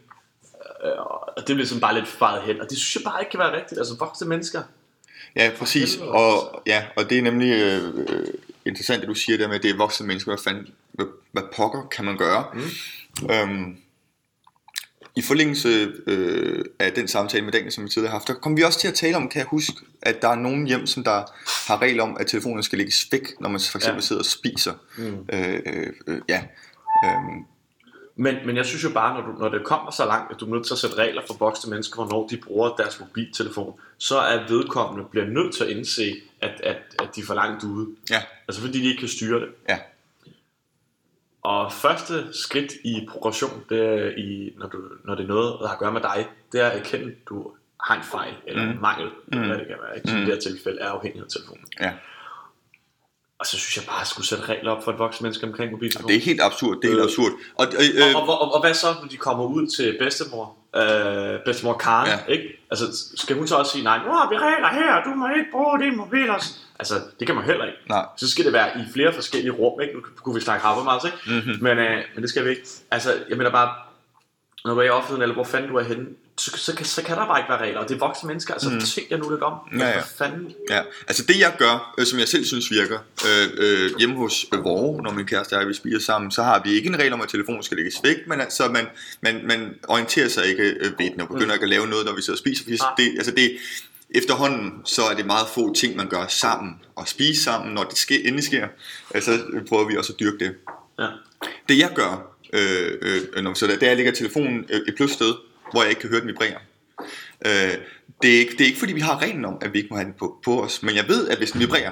[0.86, 0.91] Øh,
[1.36, 3.39] Og det bliver sådan bare lidt faret hen, og det synes jeg bare ikke kan
[3.39, 3.80] være rigtigt.
[3.80, 4.61] Altså voksne mennesker.
[5.36, 8.28] ja, præcis, og, ja, og det er nemlig øh, øh,
[8.68, 11.43] interessant, at du siger der med, at det er voksne mennesker, hvad, fanden, hvad, hvad
[11.55, 12.45] pokker kan man gøre?
[12.53, 13.30] Mm.
[13.32, 13.78] Øhm,
[15.15, 18.57] i forlængelse øh, af den samtale med Daniel, som vi tidligere har haft, der kom
[18.57, 21.03] vi også til at tale om, kan jeg huske, at der er nogen hjem, som
[21.03, 21.24] der
[21.68, 24.05] har regler om, at telefonen skal lægges væk, når man for eksempel ja.
[24.05, 24.74] sidder og spiser.
[24.97, 25.26] Mm.
[25.34, 26.43] Øh, øh, øh, ja.
[27.05, 27.11] Øh,
[28.15, 30.45] Men, men jeg synes jo bare, når, du, når det kommer så langt, at du
[30.45, 34.18] er nødt til at sætte regler for voksne mennesker, hvornår de bruger deres mobiltelefon, så
[34.20, 37.88] er vedkommende bliver nødt til at indse, at, at, at de er for langt ude.
[38.09, 39.49] ja, Altså fordi de ikke kan styre det.
[39.69, 39.79] ja,
[41.41, 45.67] Og første skridt i progression, det er i, når, du, når det er noget, der
[45.67, 47.51] har at gøre med dig, det er at erkende, at du
[47.83, 49.95] har en fejl eller en mangel, eller hvad det kan være.
[49.95, 50.09] Ikke?
[50.09, 51.65] Så i det her tilfælde er afhængighed af telefonen.
[51.79, 51.93] ja.
[53.39, 55.45] Og så synes jeg bare, at jeg skulle sætte regler op for et voksen menneske
[55.47, 56.09] omkring mobiltelefonen.
[56.09, 57.31] Det er helt absurd, det er helt Øh, absurd.
[57.55, 60.55] Og, øh, øh, Og, og, og, og hvad så, når de kommer ud til bedstemor?
[60.75, 62.33] Øh, bedstemor Karen, ja.
[62.33, 62.65] ikke?
[62.71, 62.85] Altså,
[63.15, 65.79] skal hun så også sige, nej, nu har vi regler her, du må ikke bruge
[65.79, 66.29] din mobil.
[66.29, 67.77] også." Altså, det kan man heller ikke.
[67.89, 68.05] Nej.
[68.17, 69.93] Så skal det være i flere forskellige rum, ikke?
[69.93, 71.17] Nu kunne vi snakke Habermas, ikke?
[71.25, 71.63] Mm-hmm.
[71.63, 72.67] Men, øh, men det skal vi ikke.
[72.91, 73.73] Altså, jeg mener bare,
[74.65, 76.05] når du er i offentligheden, eller hvor fanden du er henne,
[76.39, 77.79] så, så, kan, så kan der bare ikke være regler.
[77.79, 78.79] Og det er voksne mennesker, altså mm.
[78.79, 79.53] tænk jer nu lidt om.
[79.79, 79.93] Ja, ja.
[79.93, 80.53] Hvad fanden?
[80.69, 84.45] Ja, altså det jeg gør, øh, som jeg selv synes virker, øh, øh, hjemme hos
[84.53, 86.99] øh, Vore, når min kæreste og jeg vi spiser sammen, så har vi ikke en
[86.99, 88.88] regel om, at telefonen skal lægges væk, men altså man,
[89.21, 92.15] man, man orienterer sig ikke øh, ved den og begynder ikke at lave noget, når
[92.15, 92.93] vi sidder og spiser, fordi Nej.
[92.97, 93.57] det, altså det,
[94.09, 97.97] efterhånden, så er det meget få ting, man gør sammen, og spise sammen, når det
[97.97, 98.67] sker, endelig sker,
[99.15, 100.55] øh, så prøver vi også at dyrke det.
[100.99, 101.07] Ja.
[101.69, 104.65] Det jeg gør, øh, øh, når vi sidder der, det er, at jeg lægger telefonen
[104.69, 105.33] øh, et plus sted,
[105.72, 106.59] hvor jeg ikke kan høre den vibrere.
[107.45, 107.78] Øh,
[108.22, 109.95] det, er ikke, det er ikke fordi, vi har reglen om, at vi ikke må
[109.95, 111.91] have den på, på os, men jeg ved, at hvis den vibrerer,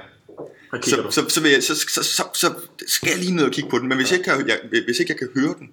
[0.84, 1.12] så, du?
[1.12, 2.54] så, så, vil jeg, så, så, så, så
[2.88, 5.00] skal jeg lige ned og kigge på den, men hvis, jeg ikke kan, jeg, hvis
[5.00, 5.70] ikke jeg kan høre den,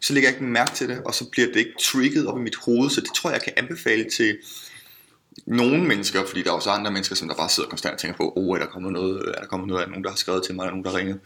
[0.00, 2.42] så lægger jeg ikke mærke til det, og så bliver det ikke trigget op i
[2.42, 4.36] mit hoved, så det tror jeg, jeg kan anbefale til
[5.46, 8.16] nogle mennesker, fordi der er også andre mennesker, som der bare sidder konstant og tænker
[8.16, 10.16] på, oh, er der kommet noget, er der kommet noget, er der nogen, der har
[10.16, 11.20] skrevet til mig, er der nogen, der har ringet.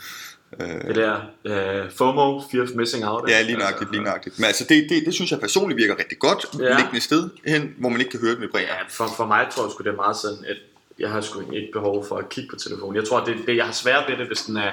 [0.58, 3.28] Det der øh, FOMO, Fear of Missing Out.
[3.30, 4.38] Ja, lige nøjagtigt, lige nøjagtigt.
[4.38, 6.76] Men altså, det, det, det synes jeg personligt virker rigtig godt, ja.
[6.76, 8.62] Liggende et sted hen, hvor man ikke kan høre den vibrere.
[8.62, 10.56] Ja, for, for mig tror jeg sgu, det er meget sådan, at
[10.98, 12.96] jeg har sgu ikke behov for at kigge på telefonen.
[12.96, 14.70] Jeg tror, det, det jeg har svært ved det, hvis den er,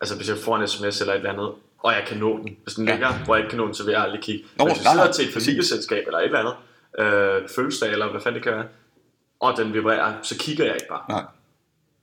[0.00, 2.56] altså hvis jeg får en sms eller et eller andet, og jeg kan nå den.
[2.62, 2.92] Hvis den Ja.
[2.92, 4.44] ligger, hvor jeg ikke kan nå den, så vil jeg aldrig kigge.
[4.56, 6.54] Nå, hvis jeg sidder til et familieselskab eller et eller andet,
[7.42, 8.64] øh, fødselsdag eller hvad fanden det kan være,
[9.40, 11.02] og den vibrerer, så kigger jeg ikke bare.
[11.08, 11.22] Nej.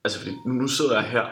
[0.03, 1.25] Altså fordi nu, nu sidder jeg her,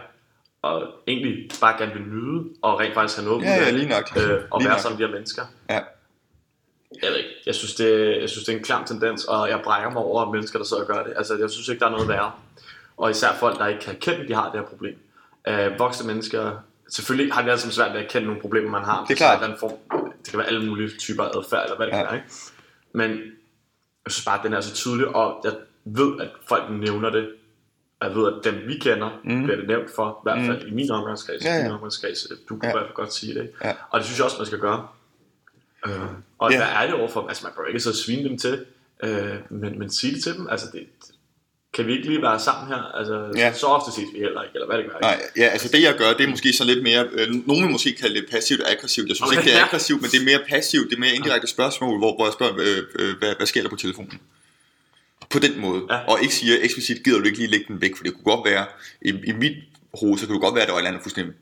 [0.64, 4.18] og egentlig bare gerne vil nyde, og rent faktisk have noget Ja, ja, lige nøjagtigt.
[4.18, 4.82] øh, og Lige være nøjagtigt.
[4.82, 5.42] sammen med de her mennesker.
[5.70, 5.80] Ja.
[7.02, 7.30] Jeg ved ikke.
[7.46, 10.32] Jeg synes, det, jeg synes, det er en klam tendens, og jeg brækker mig over
[10.32, 11.14] mennesker, der og gør det.
[11.18, 12.32] Altså, jeg synes ikke, der er noget værre.
[12.98, 14.96] Og især folk, der ikke kan erkende, at de har det her problem.
[15.48, 16.52] Øh, voksne mennesker,
[16.90, 19.06] selvfølgelig har vi altså svært ved at erkende nogle problemer, man har.
[19.06, 19.40] Det er klart.
[19.40, 19.72] Så der en form,
[20.24, 21.98] det kan være alle mulige typer adfærd, eller hvad det Ja.
[21.98, 22.16] kan være.
[22.16, 22.28] Ikke?
[22.94, 23.10] Men
[24.06, 25.54] jeg synes bare, at den er så tydelig, og jeg
[25.86, 27.30] ved, at folk nævner det.
[28.04, 29.44] Jeg ved, at dem vi kender, mm.
[29.44, 30.68] bliver det nævnt for, i hvert fald mm.
[30.72, 31.44] i min omgangskreds.
[31.46, 31.64] Ja, Ja.
[31.64, 32.28] Min omgangskreds.
[32.50, 32.70] Du kunne Ja.
[32.70, 33.42] i hvert fald godt sige det.
[33.42, 33.54] ikke?
[33.64, 33.74] Ja.
[33.90, 34.88] Og det synes jeg også, man skal gøre.
[35.88, 35.94] Øh,
[36.40, 36.58] og Ja.
[36.58, 37.28] hvad er det overfor?
[37.28, 38.66] Altså, man bør ikke så svine dem til,
[39.04, 40.48] øh, men, men sige det til dem.
[40.50, 40.88] Altså, det,
[41.74, 42.82] kan vi ikke lige være sammen her?
[43.00, 43.54] Altså, Ja.
[43.54, 45.00] så ofte ses vi heller ikke, eller hvad det gør.
[45.02, 47.72] Nej, ja, altså det jeg gør, det er måske så lidt mere, øh, nogen vil
[47.72, 49.08] måske kalde det passivt og aggressivt.
[49.08, 51.14] Jeg synes Okay, ikke, det er aggressivt, men det er mere passivt, det er mere
[51.14, 54.20] indirekte spørgsmål, hvor, hvor jeg spørger, øh, øh, hvad, hvad sker der på telefonen?
[55.34, 55.82] På den måde.
[55.90, 55.98] Ja.
[55.98, 58.50] Og ikke siger eksplicit, gider du ikke lige lægge den væk, for det kunne godt
[58.52, 58.66] være,
[59.02, 59.54] i, i mit
[60.00, 61.34] hoved, så kunne det godt være, at der var et eller andet fuldstændig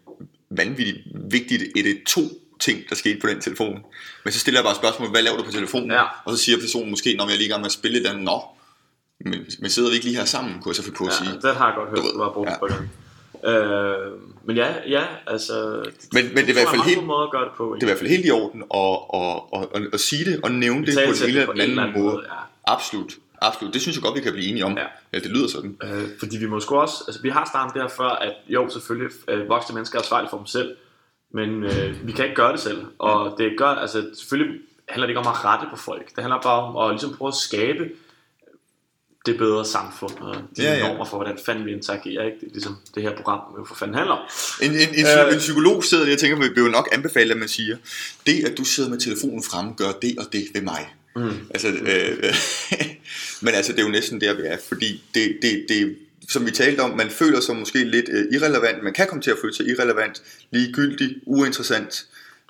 [0.50, 0.98] vanvittigt
[1.32, 2.22] vigtigt, et, et to
[2.60, 3.80] ting, der skete på den telefon.
[4.24, 5.92] Men så stiller jeg bare spørgsmål, hvad laver du på telefonen?
[5.92, 6.04] Ja.
[6.26, 8.06] Og så siger personen måske, når jeg er lige i gang med at spille et
[8.08, 8.42] andet, nå,
[9.26, 11.30] men, men sidder vi ikke lige her sammen, kunne jeg så finde på at sige.
[11.30, 12.60] Ja, den har jeg godt hørt, Du har brugt ja.
[12.60, 12.90] på gang.
[13.46, 14.12] Øh,
[14.46, 15.84] men ja, ja, altså...
[16.14, 17.76] Men- men det er i hvert fald helt- måde at gøre det på.
[17.76, 20.40] Det er i hvert fald helt i orden at, at, at, at, at sige det
[20.44, 22.14] og nævne det på en Italesætte eller det på anden, en eller anden måde.
[22.16, 22.74] måde, ja.
[22.74, 23.14] Absolut.
[23.42, 23.74] Absolut.
[23.74, 24.78] Det synes jeg godt, vi kan blive enige om.
[24.78, 24.86] Ja.
[25.14, 25.78] Ja, det lyder sådan.
[25.84, 29.12] Øh, fordi vi må sgu også, altså vi har startet der før, at jo selvfølgelig
[29.28, 30.76] øh, voksne mennesker er ansvarlige for dem selv,
[31.34, 35.12] men øh, vi kan ikke gøre det selv, og det gør, altså selvfølgelig handler det
[35.12, 37.90] ikke om at rette på folk, det handler bare om at ligesom prøve at skabe
[39.26, 42.38] det bedre samfund, og de Ja, ja, normer for, hvordan fanden vi interagerer, ikke?
[42.40, 44.26] Det er ligesom det her program jo for fanden handler om.
[44.62, 45.34] En, en, en, Øh.
[45.34, 47.78] en psykolog sidder der og tænker, vil jo nok anbefale, at man siger,
[48.26, 50.94] det at du sidder med telefonen fremme, gør det og det ved mig.
[51.16, 51.48] Mm.
[51.50, 52.34] Altså, øh,
[53.42, 55.98] men altså, det er jo næsten der, vi er, fordi det, det, det,
[56.30, 59.32] som vi talte om, man føler sig måske lidt øh, irrelevant, man kan komme til
[59.32, 62.06] at føle sig irrelevant, ligegyldig, uinteressant.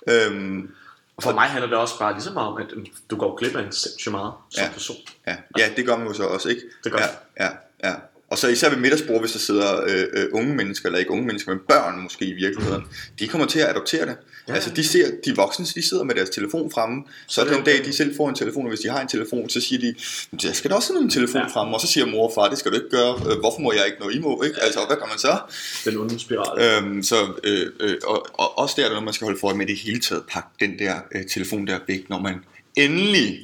[0.08, 0.70] Øhm,
[1.18, 3.36] Og for mig handler det også bare lige så meget om, at øh, du går
[3.38, 4.70] glip af en sindssygt meget som Ja.
[4.74, 4.98] person.
[5.28, 6.62] Ja, ja, det gør man jo så også, ikke?
[6.84, 7.00] Det gør
[7.40, 7.50] ja, ja,
[7.90, 7.96] ja.
[8.32, 11.26] Og så især ved middagsbord, hvis der sidder øh, øh, unge mennesker, eller ikke unge
[11.26, 12.84] mennesker, men børn måske i virkeligheden,
[13.20, 14.16] de kommer til at adoptere det.
[14.48, 14.54] Ja.
[14.54, 17.64] Altså de ser, de voksne, de sidder med deres telefon fremme, så er det den
[17.64, 19.96] dag de selv får en telefon, og hvis de har en telefon, så siger de,
[20.48, 21.48] jeg skal da også have en telefon Ja.
[21.48, 23.72] fremme, og så siger mor og far, det skal du ikke gøre, øh, hvorfor må
[23.72, 24.62] jeg ikke, når I må, ikke?
[24.62, 25.40] Altså, hvad gør man så?
[25.86, 26.84] Den onde spiral.
[26.84, 29.78] Øhm, så, øh, øh, og, og også der, når man skal holde for med det
[29.78, 32.36] hele taget, pakke den der øh, telefon der væk, når man
[32.76, 33.40] endelig,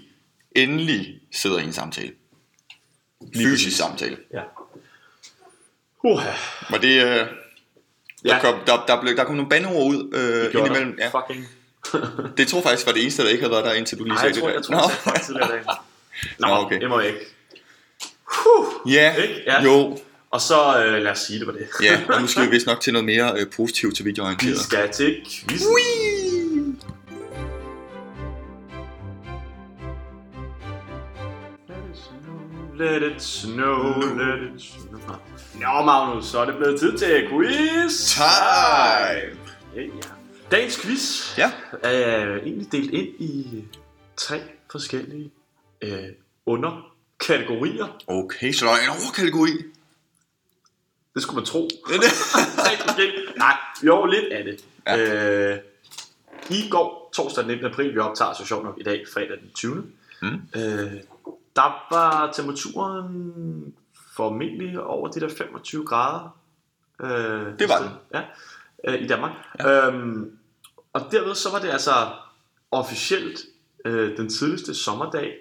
[0.55, 2.11] endelig sidder i en samtale.
[3.35, 4.17] Fysisk samtale.
[4.33, 4.41] Ja.
[6.13, 6.21] Uh,
[6.69, 7.03] Var det...
[7.03, 7.25] Øh, der,
[8.25, 10.95] ja, kom, der, der, blev, der kom nogle bandeord ud øh, indimellem.
[10.97, 11.03] der.
[11.13, 11.19] Ja.
[11.19, 11.47] Fucking.
[12.37, 14.13] Det tror jeg faktisk var det eneste, der ikke havde været der, indtil du lige
[14.13, 15.61] Nej, jeg sagde tror, det jeg tror, jeg sagde det tidligere dag.
[16.39, 16.81] Nå, Nå, okay.
[16.81, 17.19] det må jeg ikke.
[18.87, 19.41] Ja, Ikke?
[19.47, 19.63] Ja.
[19.63, 19.97] jo.
[20.31, 21.67] Og så øh, lad os sige det på det.
[21.83, 24.59] Ja, og nu skal vi vist nok til noget mere øh, positivt til Vi videoorienteret.
[24.59, 25.15] skal til
[25.47, 25.67] quizzen.
[32.77, 34.99] Let it snow, let it snow.
[35.59, 38.13] Nå, Magnus, så er det blevet tid til quiz.
[38.15, 39.37] Time!
[39.75, 39.87] Ja, ja.
[40.51, 41.51] Dagens quiz Ja.
[41.83, 43.63] er egentlig delt ind i
[44.17, 45.31] tre forskellige
[45.81, 45.89] øh,
[46.45, 47.97] underkategorier.
[48.07, 49.51] Okay, så der er en overkategori.
[51.13, 51.69] Det skulle man tro.
[52.65, 53.21] Tre forskellige.
[53.37, 54.65] Nej, jo, lidt af det.
[54.87, 54.97] Ja.
[55.53, 55.57] Øh,
[56.49, 57.65] I går, torsdag den 19.
[57.71, 59.85] april, vi optager så sjovt nok i dag, fredag den 20.
[60.21, 60.27] Mm.
[60.55, 60.91] Øh,
[61.57, 63.73] der var temperaturen
[64.15, 66.37] formentlig over de der 25 grader.
[67.01, 67.89] Øh, Det var den.
[68.13, 68.21] Ja,
[68.87, 69.31] øh, i Danmark.
[69.59, 69.87] Ja.
[69.87, 70.37] Øhm,
[70.93, 71.91] og derved så var det altså
[72.71, 73.39] officielt
[73.85, 75.33] øh, den tidligste sommerdag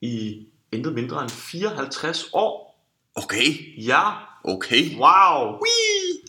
[0.00, 2.80] i intet mindre end 54 år.
[3.14, 4.10] Okay, Ja,
[4.44, 4.96] okay.
[4.96, 5.52] wow.
[5.52, 6.22] Whee!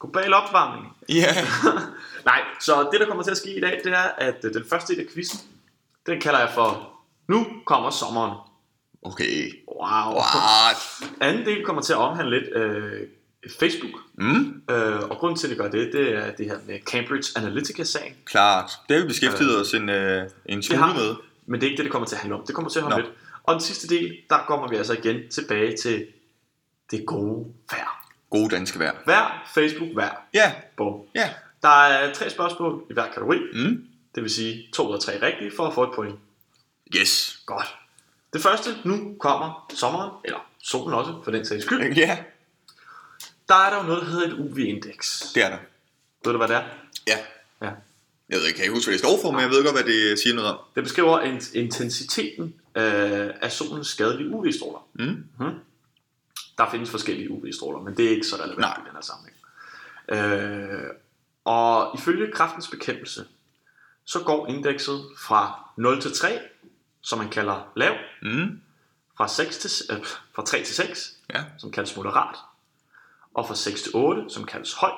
[0.00, 0.96] Global opvarmning.
[1.08, 1.34] Ja.
[2.24, 4.64] Nej, så det der kommer til at ske i dag, det er, at øh, den
[4.70, 5.40] første del af quizzen,
[6.06, 6.88] den kalder jeg for,
[7.28, 8.38] nu kommer sommeren.
[9.02, 9.52] Okay.
[9.68, 10.14] Wow.
[10.16, 10.76] What?
[11.20, 13.00] Anden del kommer til at omhandle lidt øh,
[13.60, 13.92] Facebook.
[14.14, 17.32] Mm, Øh, og grunden til, at det gør det, det er det her med Cambridge
[17.36, 18.14] Analytica-sagen.
[18.24, 18.70] klart.
[18.88, 21.10] Det har vi beskæftiget os en, øh, en smule med.
[21.10, 22.46] vi, men det er ikke det, det kommer til at handle om.
[22.46, 23.08] Det kommer til at handle Nå.
[23.08, 23.18] lidt.
[23.42, 26.06] Og den sidste del, der kommer vi altså igen tilbage til
[26.90, 28.06] det gode vejr.
[28.30, 28.92] Gode danske vejr.
[29.06, 30.16] Vejr, Facebook, vejr.
[30.34, 30.94] Ja, Bum.
[31.14, 31.28] ja.
[31.62, 33.38] Der er tre spørgsmål i hver kategori.
[33.52, 33.84] Mm.
[34.14, 36.18] Det vil sige to ud af tre rigtige for at få et point.
[36.96, 37.38] Yes.
[37.46, 37.74] Godt.
[38.32, 41.96] Det første, nu kommer sommeren, eller solen også, for den sags skyld.
[41.96, 42.18] Ja,
[43.48, 45.32] Der er der jo noget, der hedder et UV-indeks.
[45.34, 45.58] det er der.
[46.24, 46.62] Ved du, hvad det er?
[47.06, 47.18] Ja.
[47.62, 47.70] Ja.
[48.28, 49.92] Jeg ved ikke, kan jeg huske, hvad det står for, men jeg ved godt, hvad
[49.92, 50.58] det siger noget om.
[50.74, 54.86] Det beskriver in- intensiteten øh, af solens skadelige UV-stråler.
[54.94, 55.24] Mm.
[56.58, 58.76] Der findes forskellige UV-stråler, men det er ikke så relevant Nej.
[58.76, 59.36] i den her sammenhæng.
[60.08, 60.90] Øh,
[61.44, 63.24] og ifølge kraftens bekæmpelse,
[64.04, 66.38] så går indekset fra 0 til 3,
[67.02, 68.60] som man kalder lav, Mm.
[69.16, 71.44] fra, 6 til, øh, fra 3 til 6, Ja.
[71.58, 72.36] som kaldes moderat,
[73.34, 74.90] og fra 6 til 8, som kaldes høj,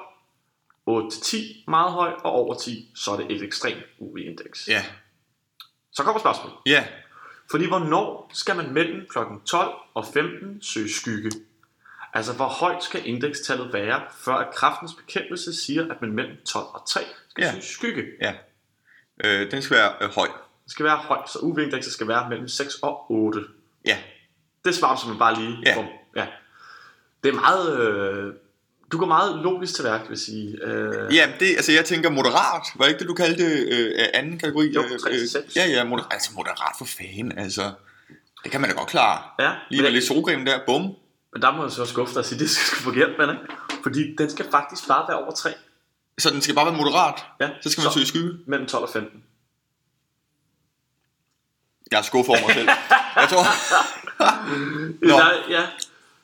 [0.86, 4.68] 8 til 10, meget høj, og over 10, så er det et ekstremt UV-indeks.
[4.68, 4.84] Ja.
[5.92, 6.56] Så kommer spørgsmålet.
[6.66, 6.86] Ja.
[7.50, 9.18] Fordi hvornår skal man mellem kl.
[9.46, 11.30] 12 og 15 søge skygge?
[12.12, 16.64] Altså hvor højt skal indekstallet være, før at kraftens bekæmpelse siger, at man mellem 12
[16.66, 17.50] og 3 skal Ja.
[17.50, 18.02] søge skygge?
[18.20, 18.34] Ja.
[19.24, 20.28] Øh, den skal være øh, høj.
[20.64, 23.40] Det skal være højt, så UV-indekset skal være mellem 6 og 8.
[23.86, 23.96] Ja.
[24.64, 25.58] Det svarer som man bare lige.
[25.66, 25.74] Ja.
[25.74, 25.86] Bum.
[26.16, 26.26] ja.
[27.24, 27.80] Det er meget...
[27.80, 28.32] Øh,
[28.92, 30.58] du går meget logisk til værk, vil jeg sige.
[30.64, 32.62] Øh, Ja, det, altså jeg tænker moderat.
[32.76, 34.66] Var ikke det, du kaldte øh, anden kategori?
[34.72, 35.56] Jo, Øh, tre til øh, seks.
[35.56, 36.12] Ja, ja, moderat.
[36.12, 37.72] Altså moderat for fanden, altså.
[38.44, 39.22] Det kan man da godt klare.
[39.38, 40.82] ja Lige med lidt solcreme der, bum.
[41.32, 43.36] men der må jeg så skuffe dig og sige, det skal sgu forkert, men?
[43.82, 45.50] Fordi den skal faktisk bare være over 3.
[46.18, 47.24] Så den skal bare være moderat.
[47.40, 47.50] Ja.
[47.62, 48.30] Så skal man søge skygge.
[48.46, 49.22] Mellem 12 og 15.
[51.90, 52.68] Jeg er skuffet over mig selv.
[53.16, 53.44] Jeg tror...
[55.08, 55.16] Nå.
[55.18, 55.62] Der, ja.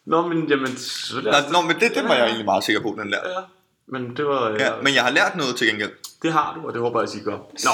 [0.04, 1.32] Nå, men jamen, selvfølgelig.
[1.38, 3.28] er Nå, nå, men det, det var jeg egentlig meget sikker på, den lærer.
[3.30, 3.44] Ja,
[3.86, 4.48] men det var...
[4.50, 5.90] Ja, Ja, men jeg har lært noget til gengæld.
[6.22, 7.36] Det har du, og det håber jeg, at I gør.
[7.38, 7.70] Nå,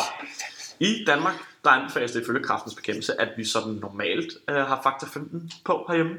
[0.80, 1.34] i Danmark,
[1.64, 5.84] der anbefales det ifølge kraftens bekæmpelse, at vi sådan normalt øh, har faktor 15 på
[5.88, 6.14] herhjemme.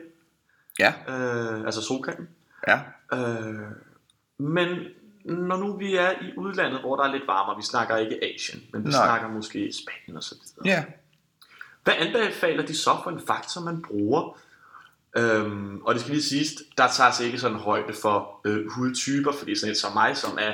[0.80, 2.28] Ja, Øh, altså solcreme.
[2.68, 2.80] ja.
[3.14, 3.72] Øh,
[4.40, 4.68] men
[5.26, 8.64] når nu vi er i udlandet, hvor der er lidt varmere, vi snakker ikke Asien,
[8.74, 9.06] men vi Nej.
[9.08, 10.78] snakker måske Spanien og så videre.
[10.78, 10.84] Ja.
[11.88, 14.38] Hvad anbefaler de så for en faktor, man bruger?
[15.18, 19.32] Øhm, og det skal lige siges, der tager sig ikke sådan højde for øh, hudtyper,
[19.32, 20.54] fordi sådan et som mig, som er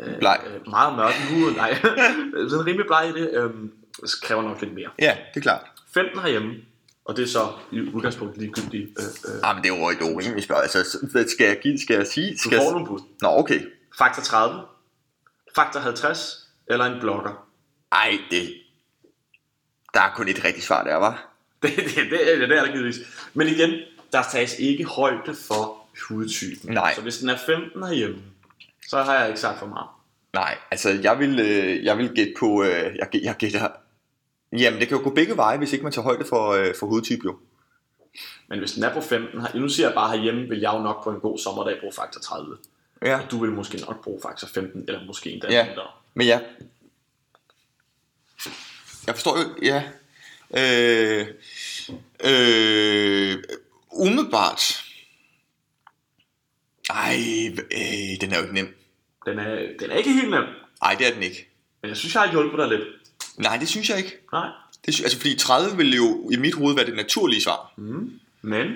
[0.00, 0.40] øh, Bleg.
[0.46, 1.74] øh, meget mørk i huden, nej,
[2.50, 3.50] sådan rimelig bleg i det, øh,
[4.22, 4.90] kræver nok lidt mere.
[4.98, 5.62] Ja, det er klart.
[5.94, 6.54] 15 herhjemme,
[7.04, 8.90] og det er så i udgangspunktet ligegyldigt.
[8.98, 10.62] Øh, øh, Ah, men det er jo et urimeligt spørgsmål.
[10.62, 11.78] Altså, skal jeg give?
[11.78, 12.32] Skal jeg sige?
[12.32, 12.72] du Skal får jeg...
[12.72, 13.00] nogle bud.
[13.22, 13.60] Nå, okay.
[13.98, 14.60] Faktor 30,
[15.54, 17.46] faktor 50 eller en blogger.
[17.92, 18.54] Ej, det...
[19.94, 21.28] Der er kun et rigtigt svar der, var.
[21.62, 22.96] Det, det, det, det, det er der givetvis.
[23.34, 23.70] Men igen,
[24.12, 25.76] der tages ikke højde for
[26.08, 26.72] hudtypen.
[26.74, 26.94] Nej.
[26.94, 28.18] Så hvis den er 15 herhjemme,
[28.88, 29.86] så har jeg ikke sagt for meget.
[30.34, 33.68] Nej, altså jeg vil, øh, jeg vil gætte på, øh, jeg, jeg gætter,
[34.52, 36.86] jamen det kan jo gå begge veje, hvis ikke man tager højde for, øh, for
[36.86, 37.36] hudtype jo.
[38.48, 40.78] Men hvis den er på 15, her- nu siger jeg bare herhjemme, vil jeg jo
[40.78, 42.56] nok på en god sommerdag bruge faktor 30.
[43.02, 43.16] Ja.
[43.20, 45.66] Og du vil måske nok bruge faktor 15, eller måske endda Ja.
[45.66, 45.82] mindre.
[46.14, 46.40] Men ja,
[49.06, 49.82] jeg forstår jo, ja,
[50.58, 51.26] Øh,
[52.24, 53.38] øh,
[53.92, 54.84] umiddelbart.
[56.90, 57.16] Ej,
[57.56, 58.76] øh, den er jo ikke nem.
[59.26, 60.44] Den er, den er ikke helt nem,
[60.82, 61.48] Nej, det er den ikke.
[61.82, 62.88] men jeg synes, jeg har hjulpet dig lidt.
[63.38, 64.18] Nej, det synes jeg ikke.
[64.32, 64.48] Nej.
[64.86, 67.72] Det, altså, fordi 30 ville jo i mit hoved være det naturlige svar.
[67.76, 68.20] Mm.
[68.42, 68.68] Men,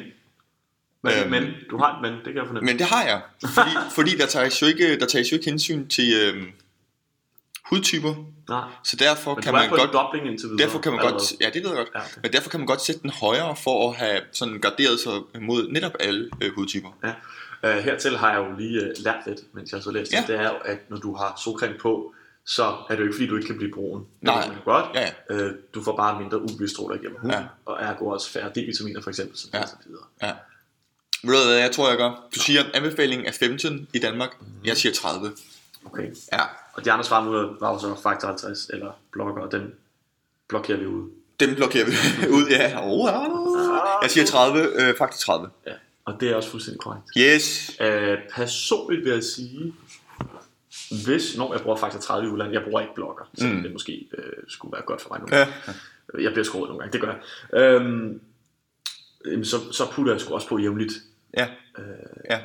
[1.02, 1.30] men, øhm.
[1.30, 2.66] men, du har et men, det kan jeg fornemme.
[2.66, 3.22] Men det har jeg.
[3.54, 6.52] Fordi, fordi der, tages jo ikke, der tages jo ikke hensyn til øhm,
[7.64, 8.14] hudtyper.
[8.48, 9.92] Nej, Så derfor men kan man godt...
[9.92, 10.64] dobling indtil videre.
[10.64, 11.36] Derfor kan man godt, allerede.
[11.40, 12.10] ja det ved jeg godt, Ja, okay.
[12.22, 15.68] men derfor kan man godt sætte den højere for at have sådan garderet sig mod
[15.68, 16.88] netop alle øh, hudtyper.
[17.04, 17.12] Ja.
[17.62, 20.20] Uh, hertil har jeg jo lige uh, lært lidt, mens jeg så læste Ja.
[20.20, 22.12] det, det er jo, at når du har solcreme på,
[22.46, 23.98] så er det jo ikke fordi, du ikke kan blive brun.
[24.00, 24.50] Det Nej.
[24.66, 24.84] jo godt.
[24.94, 25.46] Ja, ja.
[25.46, 27.42] Uh, du får bare mindre UV-stråler igennem huden, Ja.
[27.66, 29.58] og ergo også færre D-vitaminer for eksempel, så, Ja.
[29.58, 29.66] ja.
[29.66, 30.02] så videre.
[30.22, 30.32] ja.
[31.24, 32.10] Ved du hvad jeg tror jeg gør?
[32.34, 34.30] Du siger anbefalingen er 15 i Danmark,
[34.64, 35.32] jeg siger 30.
[35.86, 36.14] Okay.
[36.32, 36.40] Ja,
[36.74, 39.74] Og de andre svarmuligheder var jo så faktor 50 eller blokker, og den
[40.48, 41.10] blokerer vi ud.
[41.40, 41.92] dem blokerer vi
[42.36, 42.78] ud, ja.
[42.82, 43.08] Oh,
[44.02, 45.50] jeg siger 30, øh, faktisk 30.
[45.66, 45.72] Ja.
[46.04, 47.04] Og det er også fuldstændig korrekt.
[47.18, 47.76] Yes.
[47.80, 49.74] Uh, personligt vil jeg sige,
[51.04, 53.62] hvis, når jeg bruger faktor 30 i udlandet, jeg bruger ikke blokker, så Mm.
[53.62, 55.26] det måske uh, skulle være godt for mig nu.
[55.36, 55.46] Ja.
[56.22, 57.14] Jeg bliver skåret nogle gange, det gør
[57.52, 57.60] jeg.
[57.60, 58.20] Øhm,
[59.44, 60.92] så, så putter jeg sgu også på jævnligt.
[61.36, 61.48] Ja.
[62.30, 62.40] Ja.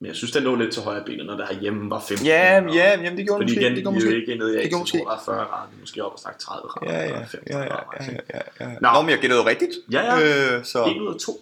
[0.00, 2.26] Men jeg synes, den lå lidt til højre benet, når der herhjemme var 15.
[2.26, 3.60] Ja, og- ja, jamen det gjorde Fordi måske.
[3.60, 4.16] igen, det gjorde er måske.
[4.20, 4.98] ikke nede i Det gjorde måske.
[4.98, 6.92] hvor der er 40 grader, vi er måske oppe og snakke 30 grader.
[6.92, 8.78] Ja, ja, og 35 ja, ja, grader, ja, ja, ja.
[8.80, 8.88] Nå.
[8.92, 9.70] Nå, men jeg gættede rigtigt.
[9.92, 10.56] Ja, ja.
[10.56, 11.32] Øh, så En ud af to.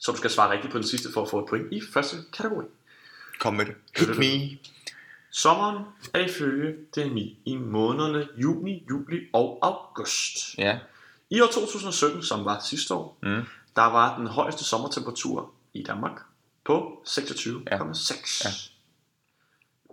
[0.00, 2.16] Så du skal svare rigtigt på den sidste for at få et point i første
[2.32, 2.64] kategori.
[3.40, 3.74] kom med det.
[3.96, 4.58] Hit me.
[5.32, 5.84] Sommeren
[6.14, 10.58] er ifølge DMI i månederne juni, juli og august.
[10.58, 10.78] Ja.
[11.30, 13.42] I år 2017, som var sidste år, Mm.
[13.76, 16.20] der var den højeste sommertemperatur i Danmark
[16.64, 17.64] på 26,6.
[17.70, 17.78] Ja.
[18.44, 18.50] Ja.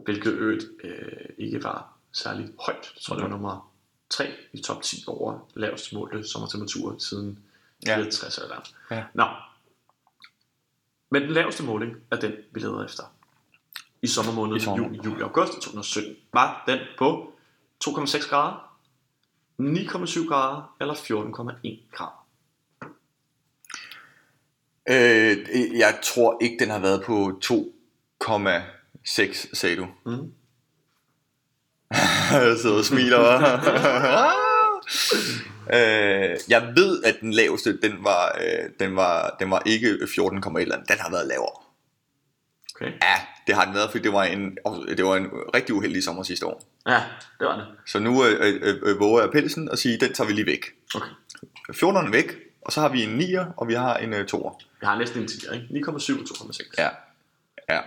[0.04, 2.92] Hvilket øvrigt øh, ikke var særlig højt.
[2.96, 3.74] Jeg tror, det var nummer
[4.10, 7.40] 3 i top 10 over lavest målte sommertemperatur siden
[7.86, 8.00] Ja.
[8.00, 8.10] ja.
[8.10, 8.70] 60 eller.
[8.92, 9.04] Ja.
[9.14, 9.26] Nå.
[11.10, 13.04] Men den laveste måling er den, vi leder efter.
[14.02, 14.90] I sommermåneden I sommer.
[15.04, 17.34] juli og august 2017 var den på
[17.86, 18.78] 2,6 grader,
[19.62, 22.27] 9,7 grader eller 14,1 grader.
[24.90, 25.38] Øh,
[25.78, 29.88] jeg tror ikke, den har været på 2,6, sagde du.
[30.06, 30.32] Mm.
[32.32, 33.24] jeg sidder og smiler.
[35.78, 40.38] øh, jeg ved, at den laveste, den var, øh, den var, den var ikke 14,
[40.38, 40.90] et eller andet.
[40.90, 41.52] Den har været lavere.
[42.76, 42.92] Okay.
[43.02, 43.16] Ja,
[43.48, 44.58] det har den været, fordi det var en,
[44.98, 46.64] det var en rigtig uheldig sommer sidste år.
[46.88, 47.04] Ja,
[47.40, 47.66] det var det.
[47.86, 50.66] Så nu øh, øh, øh, våger jeg pelsen og siger, den tager vi lige væk.
[50.96, 51.08] Okay.
[51.74, 54.67] 14'eren er væk, og så har vi en 9'er, og vi har en øh, 2'er.
[54.82, 55.68] Jeg har næsten en 10, ikke?
[55.88, 56.72] 9,7 og 2,6.
[56.78, 56.90] Ja.
[57.70, 57.80] Ja.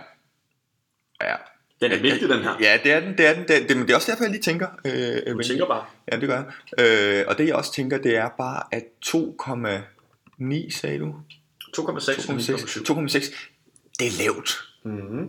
[1.21, 1.35] Ja.
[1.81, 2.57] Den er vigtig, den her.
[2.59, 3.47] Ja, det er den, det er den.
[3.47, 4.67] Det er, det, men det er også derfor, jeg lige tænker.
[4.85, 5.85] Øh, Du tænker bare.
[6.11, 6.43] Ja, det gør
[6.77, 7.19] jeg.
[7.19, 11.15] Øh, og det jeg også tænker, det er bare, at 2,9 sagde du?
[11.77, 12.01] 2,6 og 2,6.
[12.01, 12.93] 9,7.
[12.93, 13.35] 2,6.
[13.99, 14.49] Det er lavt.
[14.83, 15.27] Mm-hmm.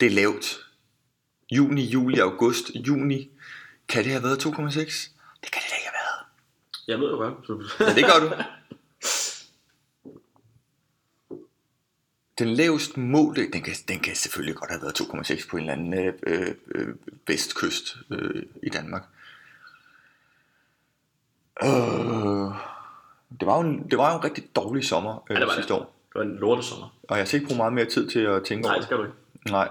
[0.00, 0.58] Det er lavt.
[1.52, 3.30] Juni, juli, august, juni.
[3.88, 4.50] Kan det have været 2,6?
[5.42, 6.26] Det kan det da ikke have været.
[6.88, 7.80] Jeg ved jo godt.
[7.80, 8.42] Ja, det gør du.
[12.40, 15.72] Den laveste målte, den kan, den kan selvfølgelig godt have været 2,6 på en eller
[15.72, 16.88] anden øh, øh, øh,
[17.26, 19.02] vestkyst øh, i Danmark.
[21.62, 21.68] Øh,
[23.40, 25.54] det, var jo en, det var jo en rigtig dårlig sommer øh, Ja, det var
[25.54, 25.80] sidste det.
[25.80, 25.96] år.
[26.08, 26.94] Det var en lortesommer.
[27.02, 28.96] Og jeg har ikke brugt meget mere tid til at tænke Nej, over det skal
[28.96, 29.16] du ikke.
[29.46, 29.68] Nej.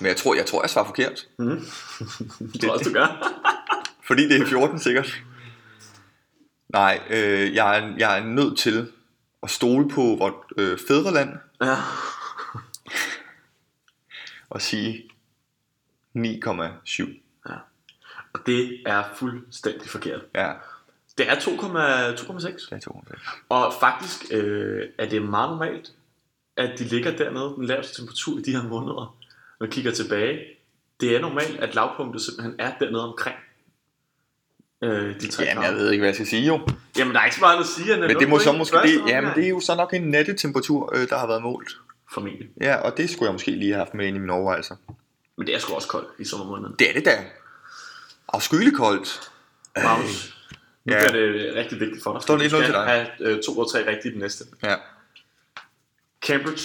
[0.00, 1.28] Men jeg tror, jeg tror, jeg svarer forkert.
[1.38, 1.60] Mm.
[2.52, 3.38] Det tror også, du gør.
[4.06, 5.22] Fordi det er 14 sikkert.
[6.68, 8.92] Nej, øh, jeg, er, jeg er nødt til
[9.42, 11.76] at stole på vort øh, fædreland ja.
[14.50, 15.10] og sige
[16.18, 16.20] 9,7.
[17.48, 17.54] ja.
[18.32, 20.20] Og det er fuldstændig forkert.
[20.34, 20.52] Ja,
[21.18, 21.68] Det er 2,6.
[22.70, 23.44] det er 2,6.
[23.48, 25.92] Og faktisk øh, er det meget normalt,
[26.56, 28.94] at de ligger dernede, den laveste temperatur i de her måneder.
[28.94, 29.16] Når
[29.60, 30.40] man kigger tilbage,
[31.00, 33.36] det er normalt, at lavpunktet simpelthen er dernede omkring
[34.84, 36.60] øh, de tre Jamen, jeg ved ikke, hvad jeg skal sige jo.
[36.98, 37.96] Jamen, der er ikke så meget at sige.
[37.96, 41.08] Men det må så måske, det, jamen, det er jo så nok en nattetemperatur, øh,
[41.08, 41.70] der har været målt.
[42.12, 42.48] Formentlig.
[42.60, 44.76] Ja, og det skulle jeg måske lige have haft med ind i mine overvejelser.
[45.38, 46.74] Men det er sgu også koldt i sommermåneden.
[46.78, 47.24] Det er det da.
[48.28, 49.30] Afskyeligt koldt.
[49.84, 50.36] Magnus,
[50.84, 51.10] nu Ja.
[51.10, 52.22] bliver det rigtig vigtigt for dig.
[52.22, 52.84] Står det Du 1-0 til dig?
[52.84, 54.44] have øh, to og tre rigtige i den næste.
[54.62, 54.74] Ja.
[56.26, 56.64] Cambridge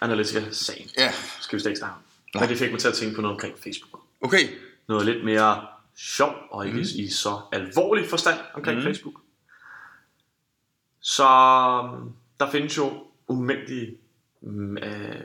[0.00, 1.12] Analytica-sagen Ja.
[1.40, 1.94] skal vi slet ikke snakke
[2.34, 2.40] om.
[2.40, 4.02] Men det fik mig til at tænke på noget omkring Facebook.
[4.20, 4.48] Okay.
[4.88, 5.66] Noget lidt mere
[6.00, 6.84] sjov, og ikke mm.
[6.96, 8.84] i så alvorlig forstand omkring mm.
[8.84, 9.14] Facebook.
[11.00, 13.98] Så um, der findes jo umængtige,
[14.40, 15.20] um, uh,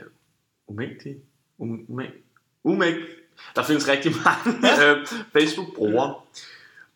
[0.66, 1.16] umængtige,
[1.58, 2.12] um, umæng,
[2.62, 2.96] umæng,
[3.54, 5.06] der findes rigtig mange uh,
[5.36, 6.14] Facebook-brugere,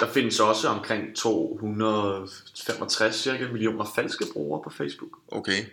[0.01, 5.19] Der findes også omkring 265 cirka millioner falske brugere på Facebook.
[5.29, 5.65] Okay.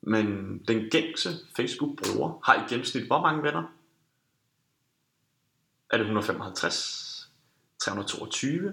[0.00, 3.62] Men den gængse Facebook-bruger har i gennemsnit hvor mange venner?
[5.90, 7.11] Er det 155,
[7.82, 8.72] 322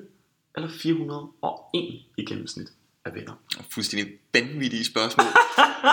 [0.55, 2.67] eller 401 i gennemsnit
[3.05, 3.33] af venner?
[3.69, 5.25] Fuldstændig vanvittige spørgsmål.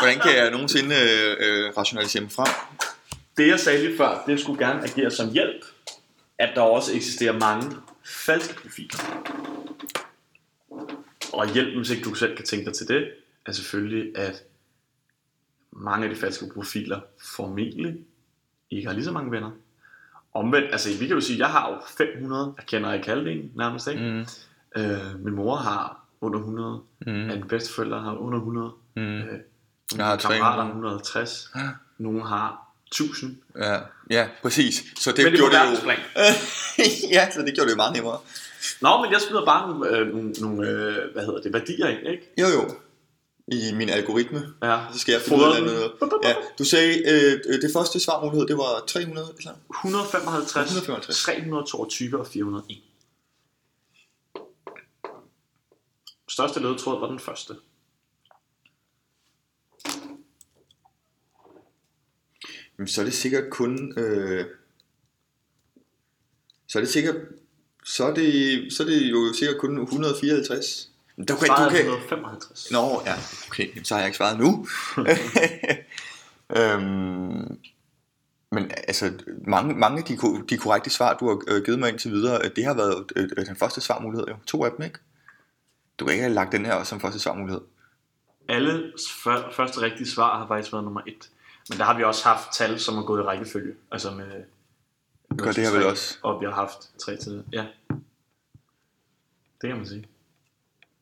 [0.00, 2.46] Hvordan kan jeg nogensinde øh, øh, rationalisere dem frem?
[3.36, 5.64] Det jeg sagde lige før, det skulle gerne agere som hjælp,
[6.38, 8.98] at der også eksisterer mange falske profiler.
[11.32, 13.12] Og hjælpen, hvis ikke du selv kan tænke dig til det,
[13.46, 14.42] er selvfølgelig, at
[15.72, 17.00] mange af de falske profiler
[17.34, 17.96] formentlig
[18.70, 19.50] ikke har lige så mange venner.
[20.36, 23.88] Omvendt, altså vi kan jo sige, jeg har jo 500, jeg kender ikke halvdelen nærmest,
[23.88, 24.02] ikke?
[24.02, 24.26] Mm.
[24.82, 27.12] Øh, min mor har under 100, Mm.
[27.12, 29.02] mine bedsteforældre har under 100, Mm.
[29.02, 29.24] øh,
[29.96, 30.68] Jeg har kammerater har 300.
[30.68, 31.50] 150,
[31.98, 33.36] nogle har 1000.
[33.58, 33.76] Ja,
[34.10, 34.82] ja, præcis.
[34.98, 35.92] Så det Men det gjorde det jo...
[37.16, 38.18] ja, så det gjorde det jo meget nemmere.
[38.80, 42.32] Nå, men jeg smider bare nogle, øh, nogle øh, hvad hedder det, værdier ind, ikke?
[42.40, 42.74] Jo, jo.
[43.48, 44.54] I min algoritme.
[44.62, 44.84] Ja.
[44.92, 45.92] Så skal jeg finde Fodre ud af noget.
[46.24, 49.54] Ja, du sagde, øh, øh, det første svarmulighed, det var 300 eller?
[49.74, 51.22] 155, 155.
[51.22, 52.82] 322 og 401.
[56.28, 57.54] Største ledetråd var den første.
[62.78, 63.98] Jamen, så er det sikkert kun...
[63.98, 64.44] Øh,
[66.66, 67.16] så er det sikkert...
[67.84, 70.90] Så er det, så er det jo sikkert kun 154.
[71.16, 72.70] Men Du kan, du kan, 155.
[72.70, 73.14] Nå, ja,
[73.48, 74.66] okay, så har jeg ikke svaret nu.
[76.56, 77.58] øhm,
[78.50, 79.12] men altså,
[79.46, 80.18] mange, mange af de,
[80.50, 83.28] de korrekte svar, du har øh, givet mig indtil videre, øh, det har været øh,
[83.36, 84.36] øh, den første svarmulighed, jo.
[84.46, 84.98] To af dem, ikke?
[85.98, 87.60] Du kan ikke have lagt den her også som første svarmulighed.
[88.48, 88.92] Alle
[89.24, 91.14] før, første rigtige svar har faktisk været nummer 1.
[91.68, 93.74] Men der har vi også haft tal, som er gået i rækkefølge.
[93.90, 94.44] Altså med...
[95.38, 96.18] Gør det her vel også?
[96.22, 97.44] Og vi har haft tre til.
[97.52, 97.66] Ja.
[99.60, 100.06] Det kan man sige.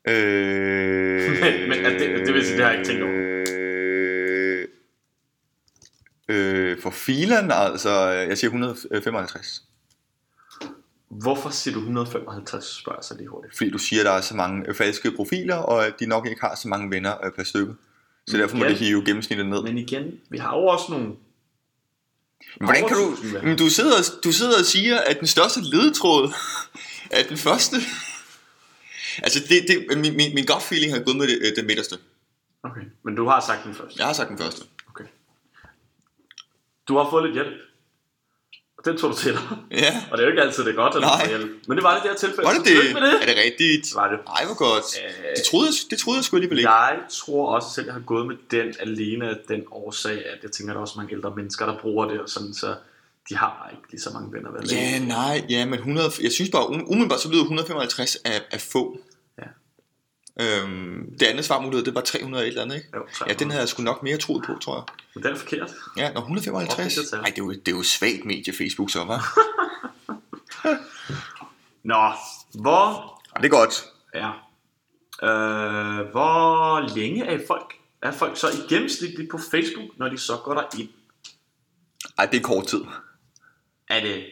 [0.08, 3.12] Øh, Men- men er det- det vil sige, det har jeg ikke tænkt over.
[3.48, 4.68] Øh,
[6.28, 9.62] øh, for filen, altså, jeg siger 155.
[11.10, 13.56] Hvorfor siger du 155, spørger jeg så lige hurtigt.
[13.56, 16.26] Fordi du siger, at der er så mange øh, falske profiler, og at de nok
[16.26, 17.72] ikke har så mange venner øh, per stykke.
[18.26, 18.70] Så derfor må Ja.
[18.70, 19.62] det hive gennemsnittet ned.
[19.62, 21.06] Men igen, vi har jo også nogle...
[21.06, 21.16] Men
[22.66, 23.02] Hvordan kan du...
[23.02, 23.48] over 1000 venner.
[23.48, 26.32] Men du sidder, du sidder og siger, at den største ledetråd
[27.10, 27.76] er den første.
[29.22, 31.96] Altså, det, det, min, min, min gut feeling har gået med det, øh, det midterste.
[32.62, 33.96] Okay, men du har sagt den først.
[33.98, 34.62] Jeg har sagt den første.
[34.88, 35.04] Okay.
[36.88, 37.52] Du har fået lidt hjælp.
[38.78, 39.40] Og den tog du til dig.
[39.70, 40.04] Ja.
[40.10, 41.20] Og det er jo ikke altid, det godt, at du Nej.
[41.20, 41.50] får hjælp.
[41.68, 42.42] Men det var det her tilfælde.
[42.42, 42.94] Var det det?
[42.94, 43.22] Med det?
[43.22, 43.94] Er det rigtigt?
[43.94, 44.18] Var det.
[44.36, 44.84] Ej, hvor godt.
[45.04, 46.70] Øh, Det troede, jeg, det troede jeg sgu alligevel ikke.
[46.70, 50.50] Jeg tror også selv, jeg har gået med den alene af den årsag, at jeg
[50.52, 52.74] tænker, at der er også mange ældre mennesker, der bruger det, og sådan, så
[53.28, 54.50] de har bare ikke lige så mange venner.
[54.50, 54.68] Vel?
[54.72, 58.60] Ja, nej, ja, men 100, jeg synes bare, um- umiddelbart så lyder 155 af, af
[58.60, 58.98] få.
[59.38, 59.44] Ja.
[60.40, 62.88] Øhm, det andet svarmulighed, det var 300 et eller andet, ikke?
[62.94, 64.84] Jo, Ja, den havde jeg sgu nok mere troet på, tror jeg.
[65.14, 65.74] Men den er forkert.
[65.96, 66.76] Ja, når 155.
[66.76, 67.18] Hvor fik det til?
[67.18, 69.38] Nej, det er jo, det er jo svagt medie Facebook så, var.
[71.92, 72.12] Nå,
[72.60, 73.84] hvor det er godt.
[74.14, 74.30] Ja.
[75.22, 80.36] Øh, hvor længe er folk, er folk så i gennemsnit på Facebook, når de så
[80.44, 80.88] går der ind?
[82.18, 82.80] Ej, det er kort tid.
[83.88, 84.24] Er det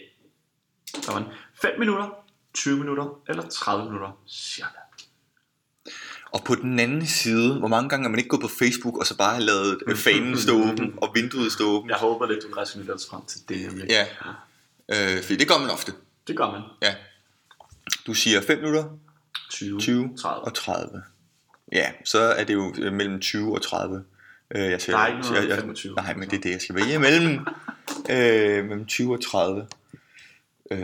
[1.03, 1.25] sådan,
[1.63, 2.09] 5 minutter,
[2.55, 4.69] 20 minutter eller 30 minutter cirka?
[6.33, 9.07] Og på den anden side, hvor mange gange er man ikke gået på Facebook, og
[9.07, 11.91] så bare har lavet fanen stå åben, og vinduet stå åben?
[11.91, 13.61] Jeg håber lidt, du resonerer os frem til det.
[13.67, 13.89] nemlig.
[13.91, 14.07] Ja.
[14.89, 15.93] Øh, fordi det gør man ofte.
[16.27, 16.63] Det gør man.
[16.83, 16.95] Ja.
[18.07, 18.85] Du siger 5 minutter,
[19.51, 20.45] 20, 20 30.
[20.45, 21.03] og 30.
[21.73, 24.05] Ja, så er det jo øh, mellem 20 og 30.
[24.55, 25.95] Øh, jeg siger, Der er ikke noget jeg, jeg, 25.
[25.95, 27.39] Nej, men det er det, jeg skal vælge imellem.
[28.11, 29.67] øh, mellem 20 og 30.
[30.71, 30.79] Øh,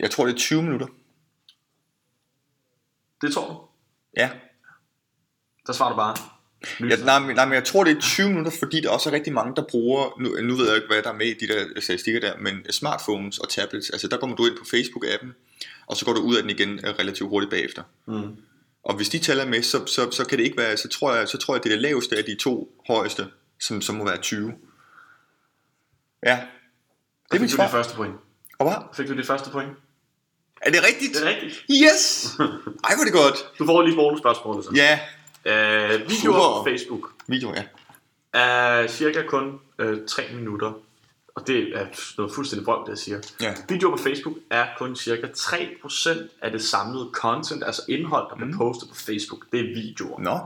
[0.00, 0.86] jeg tror, det er 20 minutter.
[3.22, 3.56] Det tror du.
[4.16, 4.30] Ja.
[5.66, 6.16] Der svarer du bare.
[6.80, 9.14] Ja, nej, men, nej, men jeg tror, det er 20 minutter, fordi der også er
[9.14, 11.48] rigtig mange, der bruger, nu, nu ved jeg ikke, hvad der er med i de
[11.48, 15.28] der statistikker der, men smartphones og tablets, altså der kommer du ind på Facebook-appen,
[15.86, 17.82] og så går du ud af den igen øh, relativt hurtigt bagefter.
[18.06, 18.36] Mm.
[18.84, 21.28] Og hvis de tæller med, så, så, så kan det ikke være, så tror jeg,
[21.28, 23.26] så tror jeg, det er det laveste af de to højeste,
[23.60, 24.52] som, som må være 20.
[26.26, 26.30] Ja.
[26.30, 26.40] Det
[27.32, 27.68] Det er fik du svar.
[27.68, 28.14] første point.
[28.58, 28.76] Og hvad?
[28.96, 29.70] Fik du dit første point?
[30.62, 31.14] Er det rigtigt?
[31.14, 31.64] Det er rigtigt.
[31.70, 32.26] Yes!
[32.84, 33.58] Ej, hvor er det godt.
[33.58, 34.70] Du får lige bonusspørgsmålet så.
[34.74, 35.00] Ja.
[35.44, 36.38] Øh, videoer Super.
[36.38, 37.64] på Facebook Video, ja.
[38.40, 40.72] er cirka kun øh, 3 minutter.
[41.34, 41.86] Og det er
[42.18, 43.20] noget fuldstændig vrøvl, det jeg siger.
[43.40, 43.54] Ja.
[43.68, 46.08] Videoer på Facebook er kun cirka 3%
[46.42, 48.58] af det samlede content, altså indhold, der bliver Mm.
[48.58, 49.46] postet på Facebook.
[49.52, 50.20] Det er videoer.
[50.20, 50.38] Nå.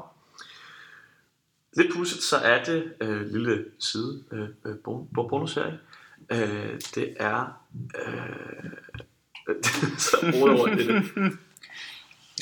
[1.76, 5.78] Lidt pudsigt, så er det øh, lille side øh, øh, bon- bon- bonusserie.
[6.30, 7.60] Øh, det er
[8.06, 8.70] øh,
[9.98, 10.16] så
[10.78, 11.02] i det.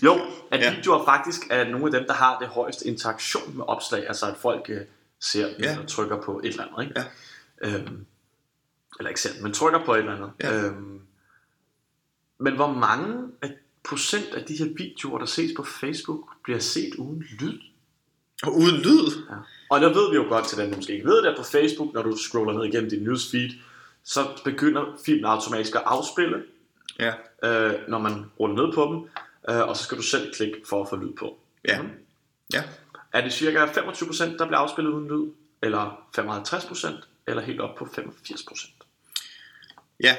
[0.05, 0.21] Jo,
[0.51, 0.75] at Ja.
[0.77, 4.07] videoer faktisk er nogle af dem, der har det højeste interaktion med opslag.
[4.09, 4.81] Altså at folk øh,
[5.21, 5.79] ser ja.
[5.83, 6.83] og trykker på et eller andet.
[6.89, 7.01] Ikke?
[7.65, 7.75] Ja.
[7.79, 8.07] Øhm,
[8.99, 10.31] eller ikke selv, men trykker på et eller andet.
[10.41, 10.63] Ja.
[10.67, 11.01] Øhm,
[12.39, 13.53] men hvor mange af
[13.85, 17.59] procent af de her videoer, der ses på Facebook, bliver set uden lyd?
[18.43, 19.25] Og uden lyd.
[19.31, 19.37] Ja.
[19.71, 21.95] Og der ved vi jo godt til der måske ikke ved det, at på Facebook,
[21.95, 23.51] når du scroller ned igennem din newsfeed,
[24.05, 26.43] så begynder filmen automatisk at afspille,
[26.99, 27.13] Ja.
[27.45, 28.97] øh, når man ruller ned på dem,
[29.55, 31.39] øh, og så skal du selv klikke for at få lyd på.
[31.69, 31.83] Ja.
[31.83, 31.91] Mhm.
[32.53, 32.63] Ja.
[33.13, 35.33] Er det cirka 25%, der bliver afspillet uden lyd,
[35.63, 38.82] eller 55%, eller helt op på 85%?
[40.03, 40.17] Ja.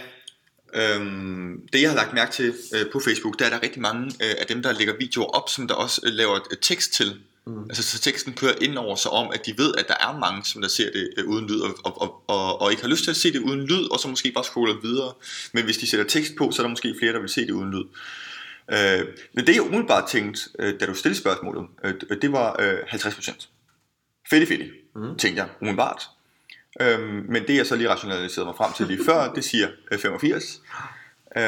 [0.75, 4.05] Øhm, det jeg har lagt mærke til øh, på Facebook, der er der rigtig mange
[4.05, 7.19] øh, af dem, der lægger videoer op, som der også øh, laver øh, tekst til.
[7.47, 7.63] Mm.
[7.63, 10.45] Altså så teksten kører ind over sig om, at de ved, at der er mange,
[10.45, 13.03] som der ser det øh, uden lyd, og, og, og, og, og ikke har lyst
[13.03, 15.13] til at se det uden lyd, og så måske bare scroller videre.
[15.53, 17.51] Men hvis de sætter tekst på, så er der måske flere, der vil se det
[17.51, 17.85] uden lyd.
[18.71, 22.77] Øh, men det jeg umiddelbart tænkte, øh, da du stillede spørgsmålet, øh, det var øh,
[22.79, 23.47] 50%.
[24.29, 24.61] Fedt fedt,
[24.95, 25.17] mm.
[25.17, 26.03] tænkte jeg umiddelbart.
[26.81, 29.99] Øhm, men det jeg så lige rationaliserede mig frem til lige før, det siger øh,
[29.99, 30.61] 85.
[31.37, 31.43] Øh,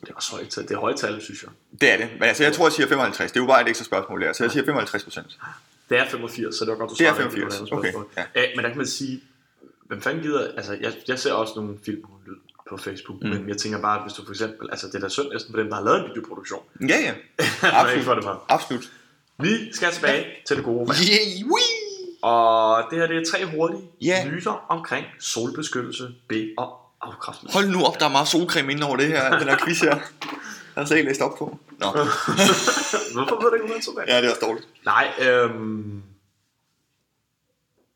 [0.00, 0.62] Det er også højt tal.
[0.64, 1.50] Det er højt tal, synes jeg.
[1.80, 2.08] det er det.
[2.12, 3.32] Men altså, jeg tror, jeg siger 55.
[3.32, 4.32] Det er jo bare et ekstra spørgsmål der.
[4.32, 5.38] Så jeg siger 55 procent.
[5.88, 7.68] Det er 85, så det var godt, du Det er svarede rigtigt på 85, andet
[7.92, 8.04] spørgsmål.
[8.34, 9.20] okay, Ja, men der kan man sige,
[9.86, 12.36] hvem fanden gider, altså jeg, jeg ser også nogle film uden lyd
[12.70, 13.28] på Facebook, mm.
[13.28, 15.58] men jeg tænker bare, hvis du for eksempel, altså det er da synd næsten for
[15.60, 16.62] dem, der har lavet en videoproduktion.
[16.88, 17.14] Ja, ja.
[17.94, 18.44] Ikke for det for.
[18.48, 18.84] Absolut.
[19.38, 20.78] Vi skal tilbage til det gode.
[21.10, 21.69] Yeah, wee!
[22.22, 24.30] Og det her det er tre hurtige Ja.
[24.30, 27.52] myter omkring solbeskyttelse, B og afkræftning.
[27.52, 29.96] Hold nu op, der er meget solcreme inde over det her, den her quiz her.
[29.96, 31.58] Jeg har slet ikke læst op på.
[31.78, 31.86] Nå,
[33.14, 34.68] Hvorfor ved du ikke, hvordan så ja, det er også dårligt.
[34.84, 36.02] Nej, øhm...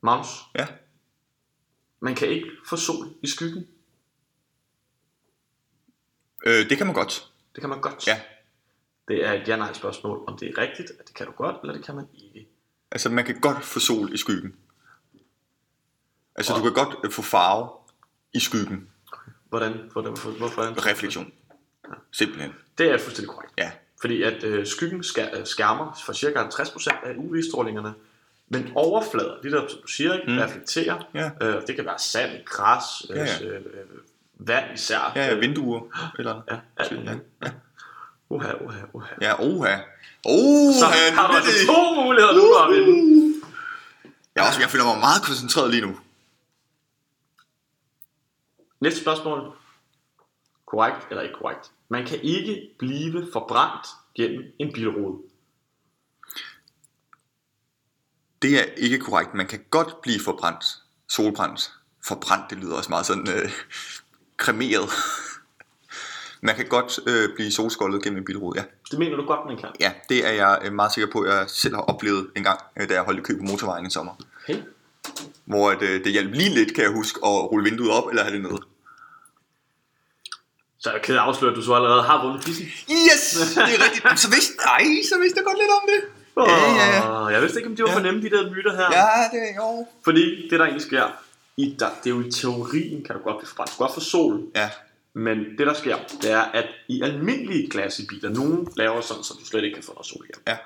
[0.03, 0.67] Magnus, Ja.
[2.01, 3.67] man kan ikke få sol i skyggen.
[6.47, 7.29] Øh, det kan man godt.
[7.55, 8.07] Det kan man godt.
[8.07, 8.21] Ja.
[9.09, 11.75] Det er et ja-nej spørgsmål, om det er rigtigt, at det kan du godt, eller
[11.75, 12.49] det kan man ikke.
[12.95, 14.55] Altså, man kan godt få sol i skyggen.
[16.37, 17.69] Altså, Og- du kan godt øh, få farve
[18.35, 18.89] i skyggen.
[19.49, 19.73] Hvordan?
[19.93, 20.17] Hvordan?
[20.39, 20.87] Hvorfor?
[20.91, 21.33] Refleksion.
[22.13, 22.53] Simpelthen.
[22.79, 23.53] Det er fuldstændig korrekt.
[23.59, 23.71] Ja.
[24.01, 27.95] Fordi at øh, skyggen skær, øh, skærmer for cirka 50% af UV-strålingerne,
[28.49, 30.39] men overflader, det der, du siger, ikke, Mm.
[30.39, 31.09] reflekterer.
[31.15, 31.31] Ja.
[31.41, 33.45] Øh, det kan være sand, græs, øh, Ja, ja.
[33.49, 33.87] øh, øh,
[34.49, 35.13] vand især.
[35.17, 36.11] Ja, ja, vinduer.
[36.19, 37.23] Eller ja, alt muligt.
[37.43, 37.51] Ja.
[38.29, 39.15] Uha, uha, uha.
[39.21, 39.77] Ja, oha.
[40.25, 43.35] Oha, Så nu har du altså det- to muligheder nu for at vinde.
[44.37, 45.99] Jeg, også, jeg føler mig meget koncentreret lige nu.
[48.81, 49.57] Næste spørgsmål.
[50.67, 51.71] Korrekt eller ikke korrekt?
[51.89, 55.19] Man kan ikke blive forbrændt gennem en bilrude.
[58.43, 59.35] Det er ikke korrekt.
[59.35, 60.65] Man kan godt blive forbrændt.
[61.09, 61.73] Solbrændt.
[62.07, 63.51] Forbrændt, det lyder også meget sådan øh,
[64.37, 64.91] kremeret.
[66.47, 68.65] Man kan godt øh, blive solskoldet gennem en bilrude, ja.
[68.91, 69.69] Det mener du godt, man kan.
[69.81, 72.61] Ja, det er jeg øh, meget sikker på, at jeg selv har oplevet en gang,
[72.81, 74.13] øh, da jeg holdt i kø på motorvejen en sommer.
[74.49, 74.57] Hey.
[75.45, 78.23] Hvor at, øh, det hjalp lige lidt, kan jeg huske, at rulle vinduet op eller
[78.23, 78.61] have det nede.
[80.79, 82.67] Så er jeg ked af at afsløre, at du så allerede har vundet quizzen.
[82.67, 83.23] Yes,
[83.55, 84.21] det er rigtigt.
[84.21, 86.01] Så vidste, ej, så vidste jeg godt lidt om det.
[86.37, 87.25] Ja, ja, ja.
[87.27, 87.97] Åh, Jeg vidste ikke, om de var Ja.
[87.97, 88.87] for nemme, de der myter her.
[89.01, 89.87] Ja, det er jo.
[90.05, 91.05] Fordi det, der egentlig sker,
[91.57, 93.71] i, der, det er jo i teorien, kan du godt blive forbrændt.
[93.73, 94.71] Du kan godt få sol, Ja,
[95.15, 99.23] men det, der sker, det er, at i almindelige glas i biler, nogen laver sådan,
[99.25, 100.43] så du slet ikke kan få noget sol igennem.
[100.47, 100.57] ja.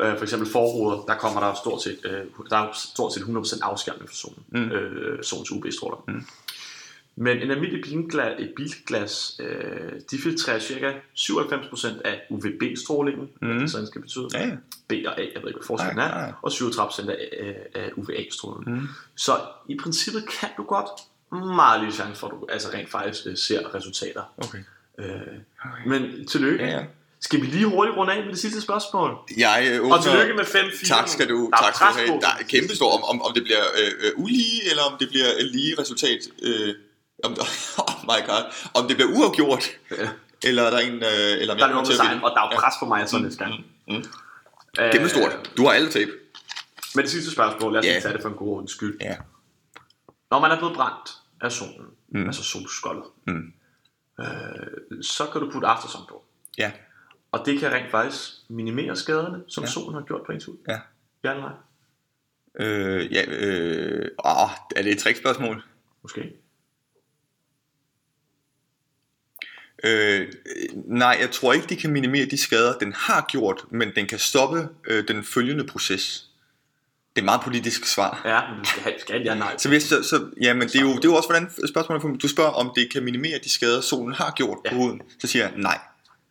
[0.00, 3.58] Øh, for eksempel forruder, der kommer der stort set, øh, der er stort set 100%
[3.62, 4.70] afskærmning for solen, Mm.
[4.70, 6.04] øh, solens UV-stråler.
[6.08, 6.24] Mm.
[7.16, 13.48] Men en almindelig bilglas, et bilglas øh, de filtrerer cirka 97% af UVB-strålingen, mm.
[13.48, 13.58] Mm.
[13.58, 14.28] det sådan skal betyde.
[14.32, 14.56] Ja, ja.
[14.88, 18.74] B og A, jeg ved ikke, hvad forskellen er, og 37% af, af, af UVA-strålingen.
[18.80, 18.88] Mm.
[19.16, 19.32] Så
[19.68, 20.88] i princippet kan du godt
[21.36, 24.22] meget lille chance for, at du altså rent faktisk øh, ser resultater.
[24.38, 24.58] Okay.
[24.98, 25.06] Øh,
[25.64, 25.86] okay.
[25.86, 26.64] men tillykke.
[26.64, 26.84] Ja, ja.
[27.20, 29.18] Skal vi lige hurtigt runde af med det sidste spørgsmål?
[29.36, 29.96] Jeg øh, åbner...
[29.96, 30.88] Og tillykke med 5-4.
[30.88, 32.20] Tak skal du, Der er tak skal du have.
[32.20, 35.08] Der er kæmpe stor, om, om, om det bliver øh, øh, ulige, eller om det
[35.08, 36.18] bliver lige resultat.
[36.42, 36.74] Øh,
[37.24, 37.32] om,
[37.88, 38.42] oh my god.
[38.74, 40.08] Om det bliver uafgjort, Ja.
[40.44, 42.40] eller er der en, øh, eller om Der er jeg nogen til at og der
[42.42, 43.54] er jo pres på mig, så næste gang.
[43.88, 44.04] Mm, mm.
[44.80, 45.50] Øh, Kæmpe stort.
[45.56, 46.10] Du har alle tape.
[46.94, 47.92] Men det sidste spørgsmål, lad os Ja.
[47.92, 48.96] lige tage det for en god ordens skyld.
[49.00, 49.14] Ja.
[50.30, 51.10] Når man er blevet brændt
[51.40, 52.26] af solen, Mm.
[52.26, 53.52] altså solskoldet, Mm.
[54.20, 56.24] øh, så kan du putte aftersun på.
[56.58, 56.72] Ja.
[57.32, 59.70] Og det kan rent faktisk minimere skaderne, som Ja.
[59.70, 60.56] solen har gjort på ens hud.
[60.68, 60.80] Ja.
[61.24, 61.56] Ja eller nej?
[62.66, 65.62] Øh, ja, øh, åh, er det et trickspørgsmål?
[66.02, 66.32] Måske.
[69.84, 70.32] Øh,
[70.74, 74.18] nej, jeg tror ikke, de kan minimere de skader, den har gjort, men den kan
[74.18, 76.27] stoppe øh, den følgende proces.
[77.18, 78.20] Det er et meget politisk svar.
[78.24, 79.54] Ja, men skal have, skal ja nej.
[79.58, 82.04] Så, hvis, så, så ja, men det er, jo, det er jo også, hvordan spørgsmålet
[82.04, 84.70] er, du spørger, om det kan minimere de skader, solen har gjort Ja.
[84.70, 85.00] på huden.
[85.20, 85.78] Så siger jeg, nej,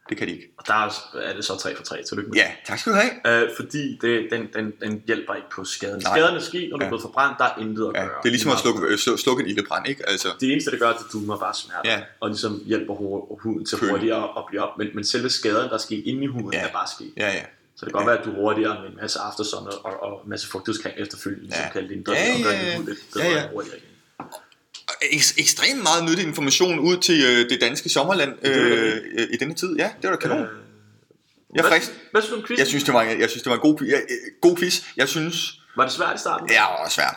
[0.09, 0.47] det kan det ikke.
[0.57, 2.03] Og der er, det så 3 for 3.
[2.09, 3.43] Tillykke med Ja, tak skal du have.
[3.43, 6.01] Øh, fordi det, den, den, den hjælper ikke på skaden.
[6.05, 6.17] Nej.
[6.19, 6.85] Skaden er sket, når du Ja.
[6.87, 8.17] er blevet forbrændt, der er intet at Ja, gøre.
[8.23, 10.09] det er ligesom at slukke, øh, slukke en ildebrand, ikke?
[10.09, 11.99] Altså, Det eneste, det gør, er, at du bare smerte, Ja.
[12.19, 12.93] og ligesom hjælper
[13.43, 13.91] huden til Køle.
[13.91, 14.77] hurtigere at blive op.
[14.77, 16.59] Men, men selve skaden, der er sket inde i huden, Ja.
[16.67, 17.13] er bare sket.
[17.17, 17.41] ja, ja.
[17.77, 20.29] Så det kan godt være, at du hurtigere med en masse aftersånd og, og en
[20.29, 21.61] masse fugtighedscreme efterfølgende, Ja.
[21.63, 22.77] som kan lindre Ja, det og gøre ja, ja.
[22.77, 23.47] hud lidt Ja, bedre ja.
[23.49, 23.87] hurtigere igen.
[25.03, 29.03] Ek- ekstremt meget nyttig information ud til øh, det danske sommerland Det er øh, det.
[29.17, 29.75] øh, i denne tid.
[29.75, 30.37] Ja, det var da kanon.
[30.37, 30.47] Øh,
[31.55, 31.91] Jeg, er hvad, frisk.
[32.11, 32.59] hvad synes du om quizzen?
[32.59, 33.89] jeg synes, det var, en- jeg synes, det var en god, quiz.
[33.91, 34.07] ja, øh,
[34.41, 34.81] god quiz.
[34.97, 36.47] Jeg synes, Var det svært i starten?
[36.47, 37.15] det var svært.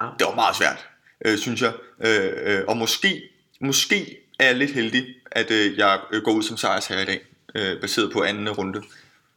[0.00, 0.06] Ja.
[0.18, 0.88] Det var meget svært,
[1.24, 1.72] øh, synes jeg.
[2.04, 3.22] Øh, øh, og måske,
[3.60, 7.20] måske er jeg lidt heldig, at øh, jeg øh, går ud som sejrsherre i dag,
[7.54, 8.82] øh, baseret på anden runde.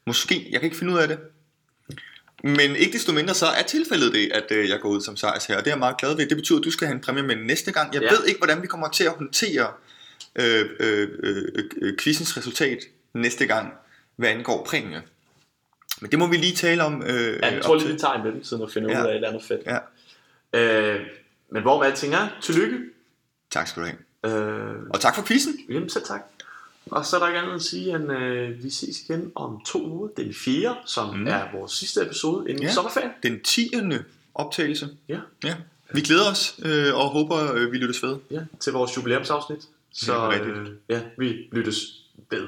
[0.05, 1.19] Måske, jeg kan ikke finde ud af det.
[2.43, 5.57] Men ikke desto mindre så er tilfældet det, at øh, jeg går ud som sejrsherre,
[5.59, 6.27] og det er jeg meget glad ved.
[6.27, 7.93] Det betyder, at du skal have en præmie med næste gang.
[7.93, 8.09] Jeg Ja.
[8.11, 9.67] ved ikke, hvordan vi kommer til at håndtere
[10.35, 11.43] øh, øh, øh,
[11.81, 12.79] øh, quizens resultat
[13.13, 13.73] næste gang,
[14.15, 15.01] hvad angår præmie.
[16.01, 17.03] Men det må vi lige tale om.
[17.03, 19.01] Øh, Ja, jeg tror lige, vi tager en mellemtid og finder Ja.
[19.01, 19.61] ud af et eller andet fedt.
[19.65, 19.77] Ja,
[20.53, 21.01] Øh,
[21.51, 22.77] men hvor med alting er, tillykke.
[23.51, 24.39] tak skal du have.
[24.39, 25.59] Øh, Og tak for quizzen.
[25.69, 26.21] Jamen, selv tak.
[26.91, 29.86] Og så er der ikke andet at sige, at øh, vi ses igen om to
[29.86, 31.27] uger, den 4., som mm.
[31.27, 32.73] Er vores sidste episode inden ja.
[32.73, 33.11] Sommerferien.
[33.23, 33.71] Den 10.
[34.36, 34.89] optagelse.
[35.09, 35.19] Ja.
[35.43, 35.55] Ja.
[35.93, 38.17] Vi glæder os øh, og håber, øh, vi lyttes ved.
[38.31, 39.67] ja, til vores jubilæumsafsnit.
[39.93, 41.77] Så Ja, øh, ja, vi lyttes
[42.29, 42.47] ved.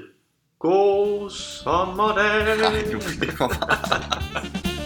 [0.60, 2.58] God sommerdag!
[2.58, 3.56] Nej, nu det kommer.